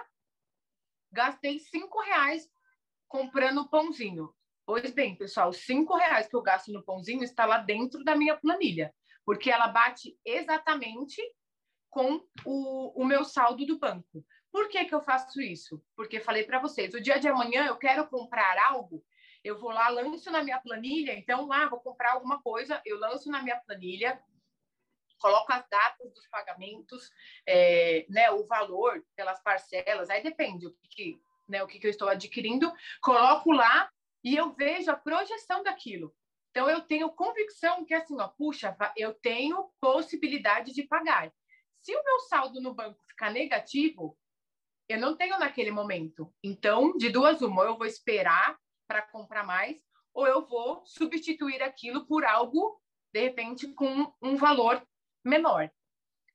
[1.10, 2.54] gastei cinco reais
[3.08, 4.32] comprando pãozinho.
[4.64, 8.36] Pois bem, pessoal, cinco reais que eu gasto no pãozinho está lá dentro da minha
[8.36, 8.92] planilha,
[9.24, 11.22] porque ela bate exatamente
[11.88, 14.24] com o, o meu saldo do banco.
[14.50, 15.82] Por que, que eu faço isso?
[15.94, 19.04] Porque falei para vocês, o dia de amanhã eu quero comprar algo,
[19.44, 22.98] eu vou lá, lanço na minha planilha, então lá ah, vou comprar alguma coisa, eu
[22.98, 24.20] lanço na minha planilha,
[25.18, 27.10] coloco as datas dos pagamentos,
[27.46, 31.90] é, né, o valor pelas parcelas, aí depende o que, né, o que, que eu
[31.90, 33.88] estou adquirindo, coloco lá
[34.24, 36.14] e eu vejo a projeção daquilo.
[36.50, 41.32] Então eu tenho convicção que assim, ó, puxa, eu tenho possibilidade de pagar.
[41.80, 44.18] Se o meu saldo no banco ficar negativo,
[44.88, 46.32] eu não tenho naquele momento.
[46.42, 49.82] Então, de duas uma, eu vou esperar para comprar mais,
[50.14, 52.80] ou eu vou substituir aquilo por algo,
[53.12, 54.84] de repente, com um valor
[55.24, 55.70] menor.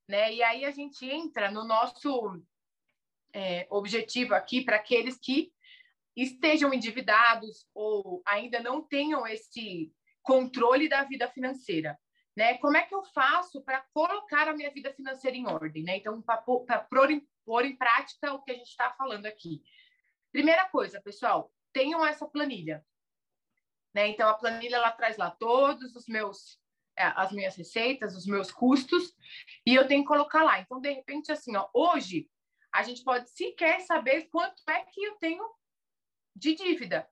[0.07, 0.35] Né?
[0.35, 2.43] E aí a gente entra no nosso
[3.33, 5.51] é, objetivo aqui para aqueles que
[6.15, 11.97] estejam endividados ou ainda não tenham esse controle da vida financeira.
[12.35, 12.57] Né?
[12.57, 15.83] Como é que eu faço para colocar a minha vida financeira em ordem?
[15.83, 15.97] Né?
[15.97, 19.61] Então, para pôr em prática o que a gente está falando aqui.
[20.31, 22.85] Primeira coisa, pessoal, tenham essa planilha.
[23.93, 24.07] Né?
[24.07, 26.57] Então, a planilha ela traz lá todos os meus,
[26.97, 29.13] é, as minhas receitas, os meus custos,
[29.65, 30.59] e eu tenho que colocar lá.
[30.59, 32.29] Então, de repente, assim, ó, hoje
[32.73, 35.43] a gente pode sequer saber quanto é que eu tenho
[36.35, 37.07] de dívida.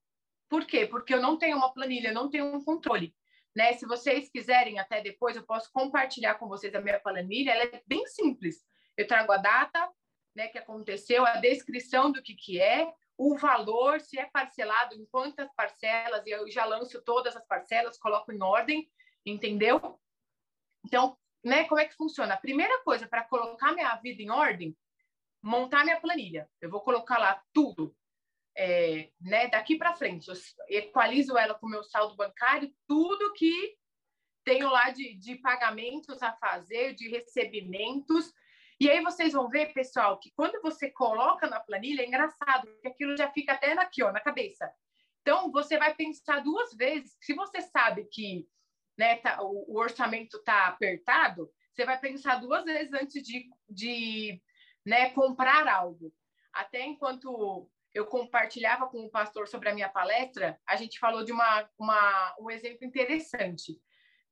[0.47, 0.85] Por quê?
[0.85, 3.15] Porque eu não tenho uma planilha, não tenho um controle.
[3.55, 3.73] Né?
[3.73, 7.51] Se vocês quiserem, até depois eu posso compartilhar com vocês a minha planilha.
[7.51, 8.65] Ela é bem simples.
[8.97, 9.89] Eu trago a data,
[10.35, 15.05] né, que aconteceu, a descrição do que, que é, o valor, se é parcelado, em
[15.05, 18.89] quantas parcelas, e eu já lanço todas as parcelas, coloco em ordem,
[19.25, 19.99] entendeu?
[20.85, 22.33] Então, né, como é que funciona?
[22.33, 24.77] A primeira coisa para colocar minha vida em ordem,
[25.41, 26.49] montar minha planilha.
[26.61, 27.95] Eu vou colocar lá tudo,
[28.55, 30.27] é, né, daqui para frente.
[30.29, 30.35] Eu
[30.67, 33.77] equalizo ela com o meu saldo bancário, tudo que
[34.43, 38.33] tenho lá de, de pagamentos a fazer, de recebimentos,
[38.79, 42.87] e aí vocês vão ver, pessoal, que quando você coloca na planilha, é engraçado, porque
[42.87, 44.71] aquilo já fica até aqui, ó, na cabeça.
[45.21, 47.17] Então, você vai pensar duas vezes.
[47.19, 48.47] Se você sabe que
[48.97, 54.41] né, tá, o, o, orçamento está apertado, você vai pensar duas vezes antes de, de
[54.89, 56.11] né, comprar algo.
[56.51, 61.31] Até enquanto eu compartilhava com o pastor sobre a minha palestra, a gente falou de
[61.31, 63.79] uma, uma, um exemplo interessante.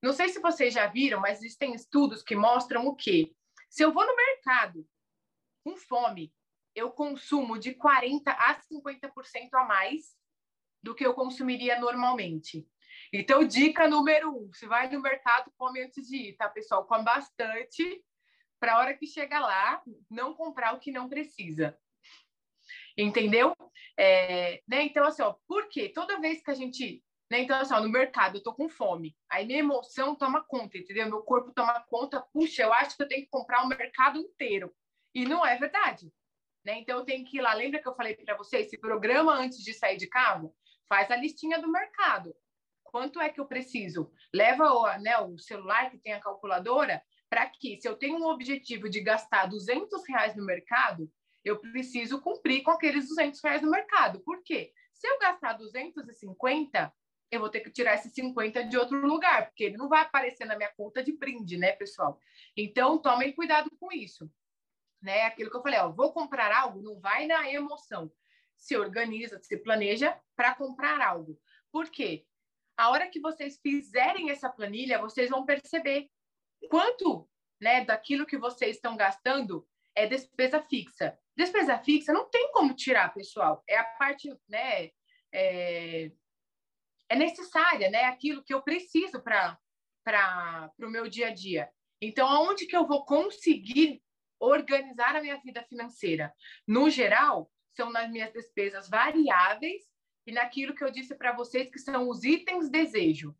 [0.01, 3.31] Não sei se vocês já viram, mas existem estudos que mostram o quê?
[3.69, 4.87] Se eu vou no mercado
[5.63, 6.33] com fome,
[6.73, 10.15] eu consumo de 40% a 50% a mais
[10.81, 12.67] do que eu consumiria normalmente.
[13.13, 16.85] Então, dica número um: se vai no mercado, come antes de ir, tá, pessoal?
[16.85, 18.03] Come bastante
[18.59, 21.77] para a hora que chega lá, não comprar o que não precisa.
[22.97, 23.55] Entendeu?
[23.97, 24.83] É, né?
[24.83, 25.89] Então, assim, ó, por quê?
[25.89, 27.03] Toda vez que a gente.
[27.29, 27.41] Né?
[27.41, 29.15] Então, assim, ó, no mercado, eu tô com fome.
[29.29, 31.07] Aí minha emoção toma conta, entendeu?
[31.07, 32.21] Meu corpo toma conta.
[32.33, 34.73] Puxa, eu acho que eu tenho que comprar o mercado inteiro.
[35.13, 36.11] E não é verdade.
[36.65, 36.79] Né?
[36.79, 37.53] Então, eu tenho que ir lá.
[37.53, 38.69] Lembra que eu falei para vocês?
[38.69, 40.51] Se programa antes de sair de casa,
[40.89, 42.35] faz a listinha do mercado.
[42.83, 44.11] Quanto é que eu preciso?
[44.33, 48.27] Leva o, né, o celular que tem a calculadora para que, se eu tenho um
[48.27, 51.11] objetivo de gastar 200 reais no mercado,
[51.43, 54.19] eu preciso cumprir com aqueles 200 reais no mercado.
[54.21, 54.73] Por quê?
[54.93, 56.93] Se eu gastar 250,
[57.29, 60.45] eu vou ter que tirar esses 50 de outro lugar, porque ele não vai aparecer
[60.45, 62.19] na minha conta de brinde, né, pessoal?
[62.55, 64.29] Então, tomem cuidado com isso.
[65.01, 65.23] Né?
[65.23, 68.11] Aquilo que eu falei, ó, vou comprar algo, não vai na emoção.
[68.55, 71.39] Se organiza, se planeja para comprar algo.
[71.71, 72.25] Por quê?
[72.75, 76.09] A hora que vocês fizerem essa planilha, vocês vão perceber
[76.69, 77.29] quanto
[77.61, 81.17] né, daquilo que vocês estão gastando é despesa fixa.
[81.35, 83.63] Despesa fixa não tem como tirar, pessoal.
[83.67, 84.91] É a parte, né,
[85.33, 86.11] é,
[87.09, 88.03] é necessária, né?
[88.05, 89.59] Aquilo que eu preciso para
[90.79, 91.69] o meu dia a dia.
[92.01, 94.01] Então, aonde que eu vou conseguir
[94.39, 96.33] organizar a minha vida financeira?
[96.67, 99.83] No geral, são nas minhas despesas variáveis
[100.25, 103.35] e naquilo que eu disse para vocês que são os itens desejo.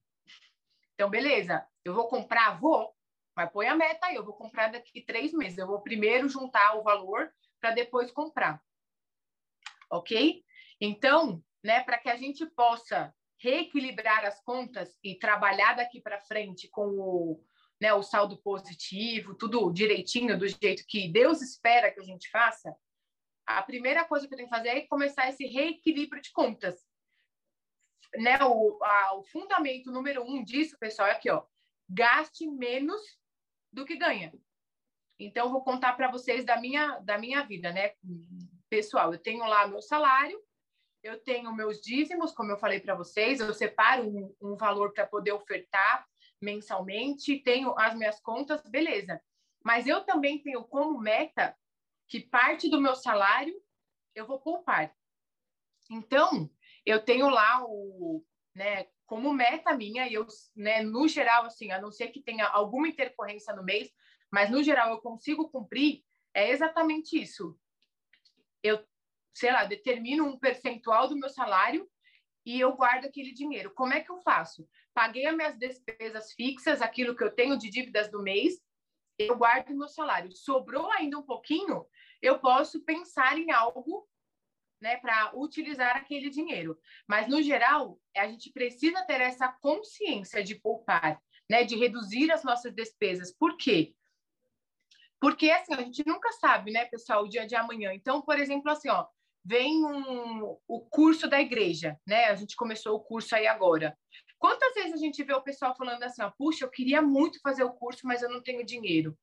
[0.94, 2.97] Então, beleza, eu vou comprar, vou,
[3.38, 5.60] mas põe a meta aí, eu vou comprar daqui três meses.
[5.60, 7.32] Eu vou primeiro juntar o valor
[7.62, 8.60] para depois comprar.
[9.92, 10.44] Ok?
[10.82, 16.68] Então, né, para que a gente possa reequilibrar as contas e trabalhar daqui para frente
[16.68, 17.46] com o,
[17.80, 22.76] né, o saldo positivo, tudo direitinho, do jeito que Deus espera que a gente faça,
[23.46, 26.84] a primeira coisa que eu tenho que fazer é começar esse reequilíbrio de contas.
[28.16, 31.46] Né, o, a, o fundamento número um disso, pessoal, é aqui, ó.
[31.88, 33.00] Gaste menos
[33.72, 34.34] do que ganha.
[35.20, 37.94] Então, vou contar para vocês da minha, da minha vida, né?
[38.70, 40.40] Pessoal, eu tenho lá meu salário,
[41.02, 45.08] eu tenho meus dízimos, como eu falei para vocês, eu separo um, um valor para
[45.08, 46.06] poder ofertar
[46.42, 49.22] mensalmente, tenho as minhas contas, beleza.
[49.64, 51.58] Mas eu também tenho como meta
[52.08, 53.54] que parte do meu salário
[54.14, 54.94] eu vou poupar.
[55.90, 56.50] Então,
[56.86, 58.24] eu tenho lá o,
[58.56, 62.46] né, como meta minha, e eu, né, no geral, assim, a não ser que tenha
[62.46, 63.90] alguma intercorrência no mês,
[64.30, 66.04] mas no geral eu consigo cumprir,
[66.34, 67.58] é exatamente isso.
[68.62, 68.86] Eu,
[69.34, 71.90] sei lá, determino um percentual do meu salário
[72.46, 73.74] e eu guardo aquele dinheiro.
[73.74, 74.68] Como é que eu faço?
[74.94, 78.62] Paguei as minhas despesas fixas, aquilo que eu tenho de dívidas do mês,
[79.18, 80.32] eu guardo o meu salário.
[80.34, 81.86] Sobrou ainda um pouquinho,
[82.22, 84.08] eu posso pensar em algo
[84.82, 86.78] né, para utilizar aquele dinheiro.
[87.08, 92.44] Mas, no geral, a gente precisa ter essa consciência de poupar, né, de reduzir as
[92.44, 93.32] nossas despesas.
[93.32, 93.94] Por quê?
[95.20, 97.94] Porque, assim, a gente nunca sabe, né, pessoal, o dia de amanhã.
[97.94, 99.08] Então, por exemplo, assim, ó,
[99.48, 102.26] vem um, o curso da igreja, né?
[102.26, 103.98] A gente começou o curso aí agora.
[104.38, 107.64] Quantas vezes a gente vê o pessoal falando assim, ó, puxa, eu queria muito fazer
[107.64, 109.18] o curso, mas eu não tenho dinheiro.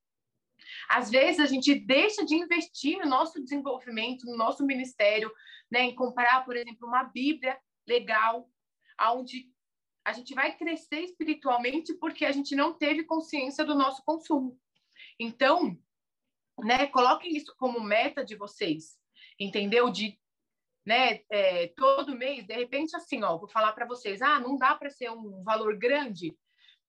[0.89, 5.33] Às vezes a gente deixa de investir no nosso desenvolvimento, no nosso ministério,
[5.71, 8.49] né, em comprar, por exemplo, uma Bíblia legal,
[8.97, 9.51] aonde
[10.05, 14.59] a gente vai crescer espiritualmente porque a gente não teve consciência do nosso consumo.
[15.19, 15.77] Então,
[16.63, 18.99] né, coloquem isso como meta de vocês,
[19.39, 19.91] entendeu?
[19.91, 20.19] De
[20.85, 24.75] né, é, todo mês, de repente, assim, ó, vou falar para vocês, ah, não dá
[24.75, 26.37] para ser um valor grande,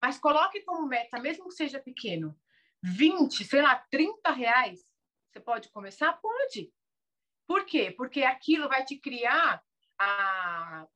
[0.01, 2.37] mas coloque como meta, mesmo que seja pequeno,
[2.85, 4.85] 20, sei lá, 30 reais,
[5.31, 6.13] você pode começar?
[6.13, 6.71] Pode.
[7.47, 7.91] Por quê?
[7.91, 9.63] Porque aquilo vai te criar
[9.99, 10.87] a,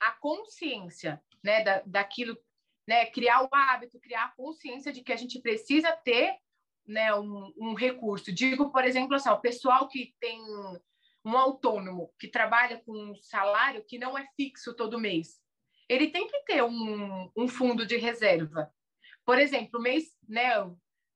[0.00, 2.36] a consciência, né, da, daquilo,
[2.88, 6.36] né, criar o hábito, criar a consciência de que a gente precisa ter,
[6.84, 8.32] né, um, um recurso.
[8.32, 10.40] Digo, por exemplo, assim, o pessoal que tem
[11.24, 15.40] um autônomo, que trabalha com um salário que não é fixo todo mês,
[15.88, 18.72] ele tem que ter um, um fundo de reserva.
[19.24, 20.52] Por exemplo, mês, né,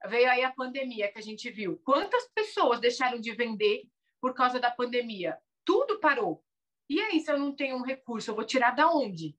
[0.08, 1.78] veio aí a pandemia que a gente viu.
[1.84, 3.84] Quantas pessoas deixaram de vender
[4.20, 5.38] por causa da pandemia?
[5.64, 6.44] Tudo parou.
[6.88, 9.36] E aí, se eu não tenho um recurso, eu vou tirar da onde?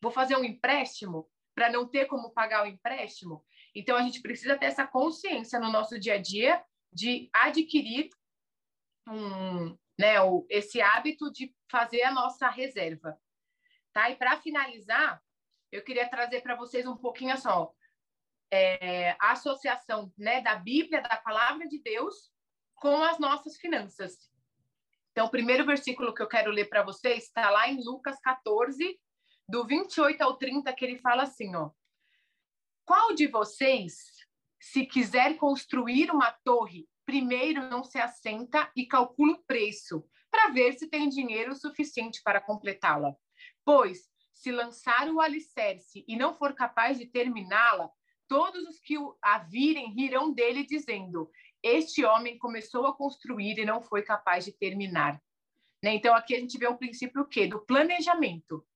[0.00, 3.44] Vou fazer um empréstimo para não ter como pagar o empréstimo?
[3.74, 8.08] Então, a gente precisa ter essa consciência no nosso dia a dia de adquirir
[9.08, 10.14] um, né?
[10.48, 13.18] Esse hábito de fazer a nossa reserva,
[13.92, 14.08] tá?
[14.10, 15.22] E para finalizar,
[15.70, 17.74] eu queria trazer para vocês um pouquinho só
[18.50, 22.14] é, a associação, né, da Bíblia, da Palavra de Deus,
[22.76, 24.30] com as nossas finanças.
[25.12, 28.98] Então, o primeiro versículo que eu quero ler para vocês está lá em Lucas 14,
[29.48, 31.70] do 28 ao 30, que ele fala assim, ó.
[32.84, 33.96] Qual de vocês,
[34.60, 40.74] se quiser construir uma torre, primeiro não se assenta e calcula o preço, para ver
[40.74, 43.14] se tem dinheiro suficiente para completá-la?
[43.64, 47.90] Pois, se lançar o alicerce e não for capaz de terminá-la,
[48.28, 51.30] todos os que a virem rirão dele, dizendo:
[51.62, 55.20] Este homem começou a construir e não foi capaz de terminar.
[55.82, 55.94] Né?
[55.94, 57.46] Então, aqui a gente vê um princípio o quê?
[57.46, 58.66] Do planejamento.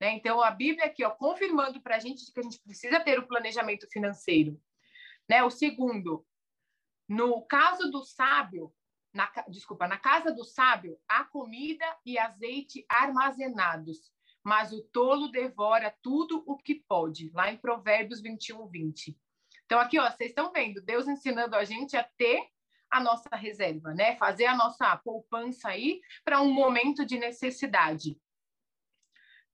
[0.00, 0.12] Né?
[0.12, 3.26] Então, a Bíblia aqui, ó, confirmando para a gente que a gente precisa ter o
[3.26, 4.60] planejamento financeiro.
[5.28, 5.42] Né?
[5.42, 6.26] O segundo,
[7.08, 8.72] no caso do sábio,
[9.12, 14.12] na, desculpa, na casa do sábio, há comida e azeite armazenados,
[14.46, 19.18] mas o tolo devora tudo o que pode, lá em Provérbios 21, 20.
[19.64, 22.46] Então, aqui, ó, vocês estão vendo, Deus ensinando a gente a ter
[22.88, 24.14] a nossa reserva, né?
[24.14, 28.16] Fazer a nossa poupança aí para um momento de necessidade.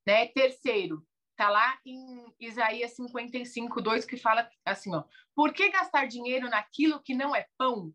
[0.07, 0.27] Né?
[0.27, 1.03] Terceiro,
[1.37, 7.03] tá lá em Isaías 55, 2, que fala assim, ó, por que gastar dinheiro naquilo
[7.03, 7.95] que não é pão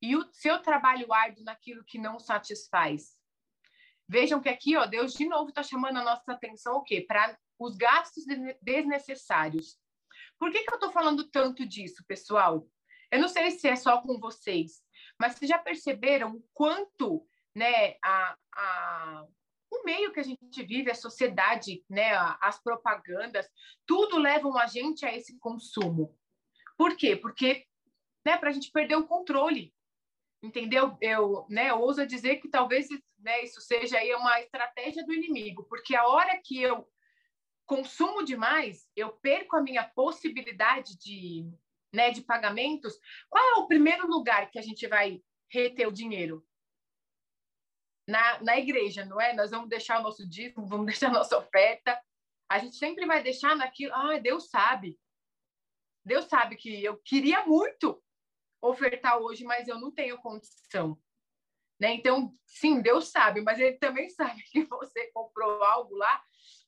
[0.00, 3.16] e o seu trabalho árduo naquilo que não satisfaz?
[4.08, 7.04] Vejam que aqui, ó, Deus de novo está chamando a nossa atenção o quê?
[7.06, 8.24] Para os gastos
[8.62, 9.78] desnecessários.
[10.38, 12.66] Por que, que eu estou falando tanto disso, pessoal?
[13.10, 14.82] Eu não sei se é só com vocês,
[15.18, 19.26] mas vocês já perceberam o quanto né, a, a,
[19.72, 23.48] o meio que a gente vive, a sociedade, né, as propagandas,
[23.86, 26.16] tudo levam a gente a esse consumo.
[26.76, 27.16] Por quê?
[27.16, 27.66] Porque
[28.26, 29.72] né, para a gente perder o controle.
[30.46, 30.96] Entendeu?
[31.00, 32.88] Eu, né, ouso dizer que talvez
[33.18, 36.88] né, isso seja aí uma estratégia do inimigo, porque a hora que eu
[37.66, 41.50] consumo demais, eu perco a minha possibilidade de,
[41.92, 42.94] né, de pagamentos.
[43.28, 45.20] Qual é o primeiro lugar que a gente vai
[45.50, 46.46] reter o dinheiro?
[48.06, 49.34] na, na igreja, não é?
[49.34, 52.00] Nós vamos deixar o nosso dízimo, vamos deixar a nossa oferta.
[52.48, 53.92] A gente sempre vai deixar naquilo.
[53.94, 54.98] Ah, Deus sabe.
[56.04, 58.00] Deus sabe que eu queria muito
[58.68, 60.98] ofertar hoje, mas eu não tenho condição.
[61.78, 61.94] Né?
[61.94, 66.22] Então, sim, Deus sabe, mas Ele também sabe que você comprou algo lá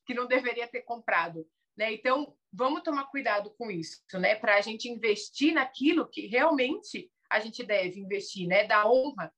[0.05, 1.47] que não deveria ter comprado.
[1.77, 1.93] Né?
[1.93, 4.35] Então, vamos tomar cuidado com isso, né?
[4.35, 8.65] Para a gente investir naquilo que realmente a gente deve investir, né?
[8.65, 9.31] Da honra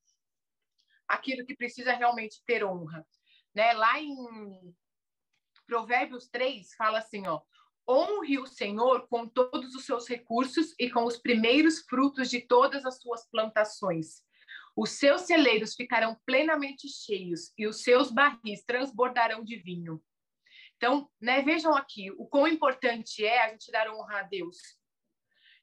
[1.08, 3.06] aquilo que precisa realmente ter honra.
[3.54, 3.74] Né?
[3.74, 4.16] Lá em
[5.68, 7.42] Provérbios 3 fala assim, ó,
[7.90, 12.86] honre o Senhor com todos os seus recursos e com os primeiros frutos de todas
[12.86, 14.24] as suas plantações.
[14.76, 20.02] Os seus celeiros ficarão plenamente cheios e os seus barris transbordarão de vinho.
[20.78, 24.58] Então, né, vejam aqui o quão importante é a gente dar honra a Deus.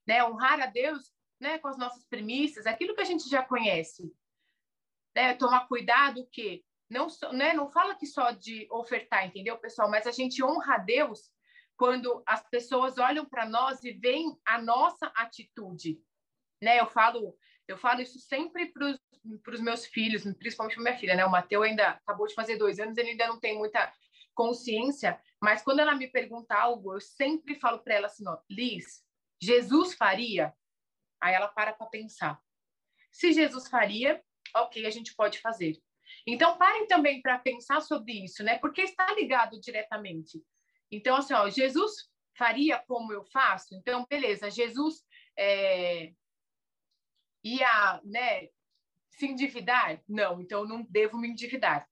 [0.07, 0.25] Né?
[0.25, 4.13] Honrar a Deus né, com as nossas premissas, aquilo que a gente já conhece
[5.19, 9.91] né, tomar cuidado que não, né, não fala que só de ofertar, entendeu, pessoal?
[9.91, 11.31] Mas a gente honra a Deus
[11.79, 16.03] quando as pessoas olham para nós e veem a nossa atitude,
[16.61, 16.81] né?
[16.81, 21.25] Eu falo, eu falo isso sempre para os meus filhos, principalmente para minha filha, né?
[21.25, 23.93] O Mateus ainda acabou de fazer dois anos, ele ainda não tem muita
[24.35, 29.05] consciência, mas quando ela me pergunta algo, eu sempre falo para ela assim, ó, Liz,
[29.41, 30.53] Jesus faria?
[31.21, 32.41] Aí ela para para pensar.
[33.13, 34.23] Se Jesus faria,
[34.57, 35.81] ok, a gente pode fazer.
[36.27, 38.59] Então, parem também para pensar sobre isso, né?
[38.59, 40.43] Porque está ligado diretamente.
[40.91, 43.75] Então, assim, ó, Jesus faria como eu faço?
[43.75, 45.03] Então, beleza, Jesus
[45.37, 46.13] é,
[47.45, 48.49] ia, né,
[49.11, 50.01] se endividar?
[50.09, 51.87] Não, então eu não devo me endividar.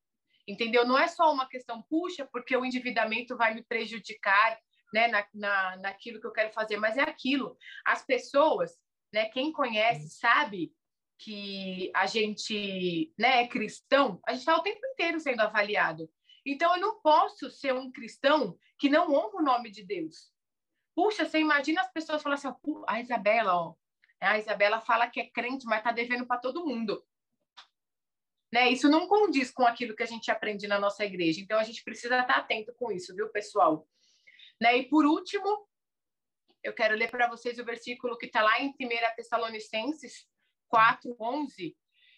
[0.47, 0.87] Entendeu?
[0.87, 4.59] Não é só uma questão, puxa, porque o endividamento vai me prejudicar,
[4.95, 7.57] né, na, na, naquilo que eu quero fazer, mas é aquilo.
[7.85, 8.79] As pessoas,
[9.13, 10.73] né, quem conhece, sabe
[11.19, 16.09] que a gente né, é cristão, a gente está o tempo inteiro sendo avaliado.
[16.47, 20.33] Então, eu não posso ser um cristão que não honra o nome de Deus.
[20.95, 22.49] Puxa, você imagina as pessoas falando assim,
[22.87, 23.75] a Isabela, ó,
[24.21, 27.05] a Isabela fala que é crente, mas está devendo para todo mundo.
[28.53, 28.71] Né?
[28.71, 31.41] Isso não condiz com aquilo que a gente aprende na nossa igreja.
[31.41, 33.87] Então, a gente precisa estar atento com isso, viu, pessoal?
[34.61, 34.79] Né?
[34.79, 35.69] E por último,
[36.63, 40.29] eu quero ler para vocês o versículo que está lá em 1 Tessalonicenses
[40.69, 41.77] 4:11,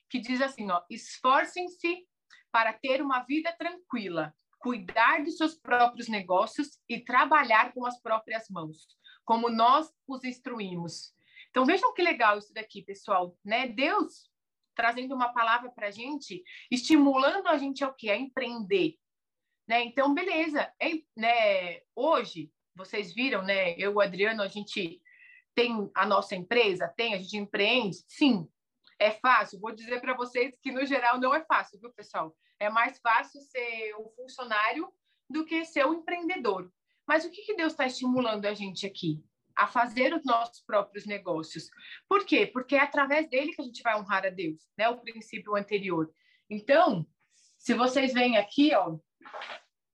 [0.09, 2.07] que diz assim, ó: "Esforcem-se
[2.51, 8.49] para ter uma vida tranquila, cuidar de seus próprios negócios e trabalhar com as próprias
[8.49, 8.87] mãos,
[9.25, 11.15] como nós os instruímos."
[11.51, 13.69] Então vejam que legal isso daqui, pessoal, né?
[13.69, 14.29] Deus
[14.79, 18.11] trazendo uma palavra para a gente, estimulando a gente ao quê?
[18.11, 18.97] A empreender.
[19.67, 19.83] Né?
[19.83, 20.73] Então, beleza.
[20.81, 21.81] É, né?
[21.97, 23.73] Hoje, vocês viram, né?
[23.73, 25.03] Eu e o Adriano, a gente
[25.53, 26.87] tem a nossa empresa?
[26.97, 27.97] Tem, a gente empreende?
[28.07, 28.49] Sim.
[28.99, 29.61] É fácil?
[29.61, 32.37] Vou dizer para vocês que, no geral, não é fácil, viu, pessoal?
[32.59, 34.93] É mais fácil ser um funcionário
[35.31, 36.73] do que ser um empreendedor.
[37.07, 39.23] Mas o que, que Deus está estimulando a gente aqui?
[39.57, 41.71] A fazer os nossos próprios negócios.
[42.09, 42.47] Por quê?
[42.47, 44.89] Porque é através dele que a gente vai honrar a Deus, né?
[44.89, 46.13] O princípio anterior.
[46.51, 47.07] Então,
[47.57, 48.99] se vocês veem aqui, ó,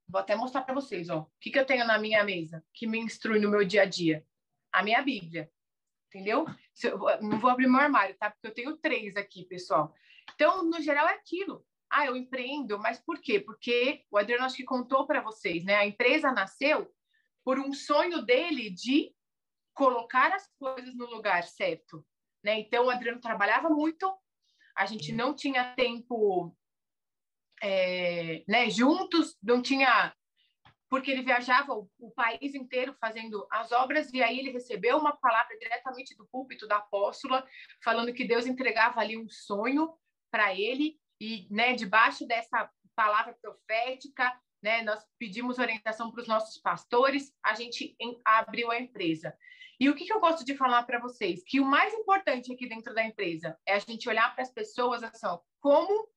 [0.08, 2.86] vou até mostrar para vocês, ó, o que, que eu tenho na minha mesa que
[2.86, 4.24] me instrui no meu dia a dia?
[4.72, 5.50] A minha Bíblia
[6.14, 6.46] entendeu?
[6.82, 8.30] Eu, não vou abrir meu armário, tá?
[8.30, 9.92] Porque eu tenho três aqui, pessoal.
[10.32, 11.66] Então, no geral, é aquilo.
[11.90, 13.40] Ah, eu empreendo, mas por quê?
[13.40, 15.74] Porque o Adriano acho que contou para vocês, né?
[15.74, 16.92] A empresa nasceu
[17.44, 19.12] por um sonho dele de
[19.74, 22.06] colocar as coisas no lugar certo,
[22.42, 22.60] né?
[22.60, 24.12] Então, o Adriano trabalhava muito,
[24.76, 26.56] a gente não tinha tempo
[27.60, 30.14] é, né, juntos, não tinha
[30.88, 35.16] porque ele viajava o, o, país inteiro fazendo as obras e aí ele recebeu uma
[35.16, 37.46] palavra diretamente do púlpito da apóstola
[37.82, 39.92] falando que Deus entregava ali um sonho
[40.30, 44.32] para ele e, né, debaixo dessa palavra profética,
[44.62, 49.36] né, nós pedimos orientação para os nossos pastores, a gente em, abriu a empresa.
[49.78, 51.42] E o que, que eu gosto de falar para vocês?
[51.44, 55.02] Que o mais importante aqui dentro da empresa é a gente olhar para as pessoas
[55.02, 56.08] assim, ó, como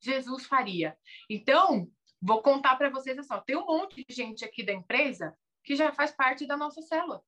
[0.00, 0.96] Jesus faria.
[1.28, 1.90] Então,
[2.26, 5.92] Vou contar para vocês assim, tem um monte de gente aqui da empresa que já
[5.92, 7.22] faz parte da nossa célula.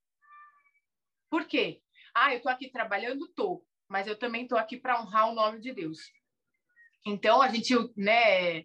[1.28, 1.82] Por quê?
[2.14, 5.60] Ah, eu estou aqui trabalhando, tô, mas eu também estou aqui para honrar o nome
[5.60, 5.98] de Deus.
[7.04, 8.64] Então a gente, né,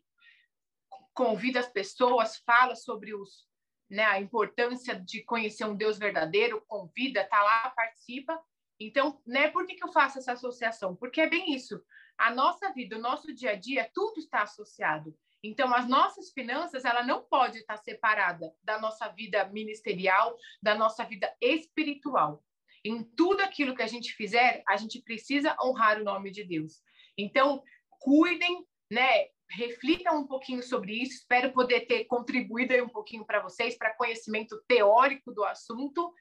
[1.14, 3.46] convida as pessoas, fala sobre os,
[3.90, 8.42] né, a importância de conhecer um Deus verdadeiro, convida, tá lá, participa.
[8.80, 10.96] Então, né, por que, que eu faço essa associação?
[10.96, 11.84] Porque é bem isso.
[12.18, 15.14] A nossa vida, o nosso dia a dia, tudo está associado.
[15.44, 21.04] Então, as nossas finanças, ela não pode estar separada da nossa vida ministerial, da nossa
[21.04, 22.44] vida espiritual.
[22.84, 26.82] Em tudo aquilo que a gente fizer, a gente precisa honrar o nome de Deus.
[27.18, 27.64] Então,
[28.00, 29.28] cuidem, né?
[29.50, 31.14] Reflitam um pouquinho sobre isso.
[31.14, 36.14] Espero poder ter contribuído um pouquinho para vocês, para conhecimento teórico do assunto.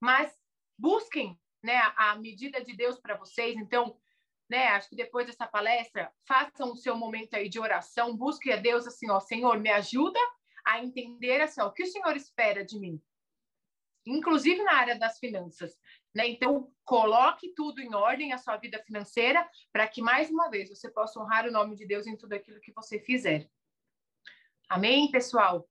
[0.00, 0.34] Mas
[0.78, 3.56] busquem, né, a medida de Deus para vocês.
[3.56, 3.96] Então,
[4.48, 4.68] né?
[4.68, 8.86] Acho que depois dessa palestra, façam o seu momento aí de oração, busque a Deus
[8.86, 10.18] assim, ó, Senhor, me ajuda
[10.66, 13.00] a entender assim, ó, o que o Senhor espera de mim,
[14.06, 15.78] inclusive na área das finanças,
[16.14, 16.28] né?
[16.28, 20.90] Então, coloque tudo em ordem a sua vida financeira para que mais uma vez você
[20.90, 23.50] possa honrar o nome de Deus em tudo aquilo que você fizer.
[24.68, 25.68] Amém, pessoal.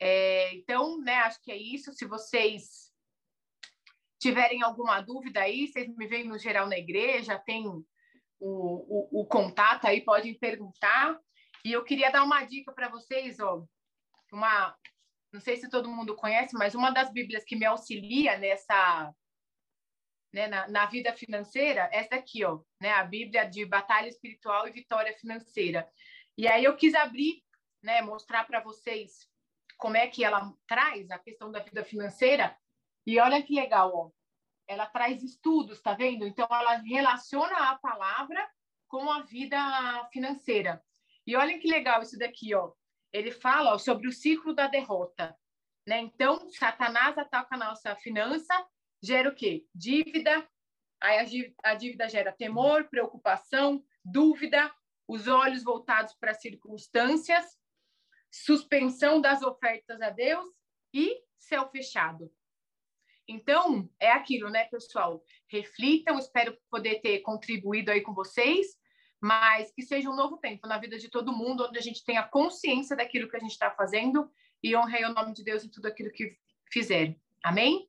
[0.00, 1.92] É, então, né, acho que é isso.
[1.92, 2.92] Se vocês
[4.18, 7.84] tiverem alguma dúvida aí, vocês me veem no geral na igreja, tem o,
[8.40, 11.18] o, o contato aí, podem perguntar.
[11.64, 13.64] E eu queria dar uma dica para vocês, ó,
[14.32, 14.76] uma,
[15.32, 19.12] não sei se todo mundo conhece, mas uma das Bíblias que me auxilia nessa,
[20.32, 24.72] né, na, na, vida financeira, essa aqui, ó, né, a Bíblia de Batalha Espiritual e
[24.72, 25.88] Vitória Financeira.
[26.36, 27.42] E aí eu quis abrir,
[27.82, 29.28] né, mostrar para vocês
[29.76, 32.56] como é que ela traz a questão da vida financeira
[33.08, 34.10] e olha que legal, ó.
[34.66, 36.26] Ela traz estudos, tá vendo?
[36.26, 38.46] Então ela relaciona a palavra
[38.86, 39.58] com a vida
[40.12, 40.84] financeira.
[41.26, 42.70] E olha que legal isso daqui, ó.
[43.10, 45.34] Ele fala ó, sobre o ciclo da derrota,
[45.86, 46.00] né?
[46.00, 48.54] Então, Satanás ataca a nossa finança,
[49.02, 49.64] gera o quê?
[49.74, 50.46] Dívida.
[51.00, 54.70] Aí a dívida gera temor, preocupação, dúvida,
[55.06, 57.56] os olhos voltados para as circunstâncias,
[58.30, 60.46] suspensão das ofertas a Deus
[60.92, 62.30] e céu fechado.
[63.28, 65.22] Então, é aquilo, né, pessoal?
[65.46, 68.66] Reflitam, espero poder ter contribuído aí com vocês,
[69.20, 72.22] mas que seja um novo tempo na vida de todo mundo, onde a gente tenha
[72.22, 74.30] consciência daquilo que a gente está fazendo
[74.62, 76.36] e honre o nome de Deus em tudo aquilo que
[76.70, 77.14] fizer.
[77.44, 77.88] Amém?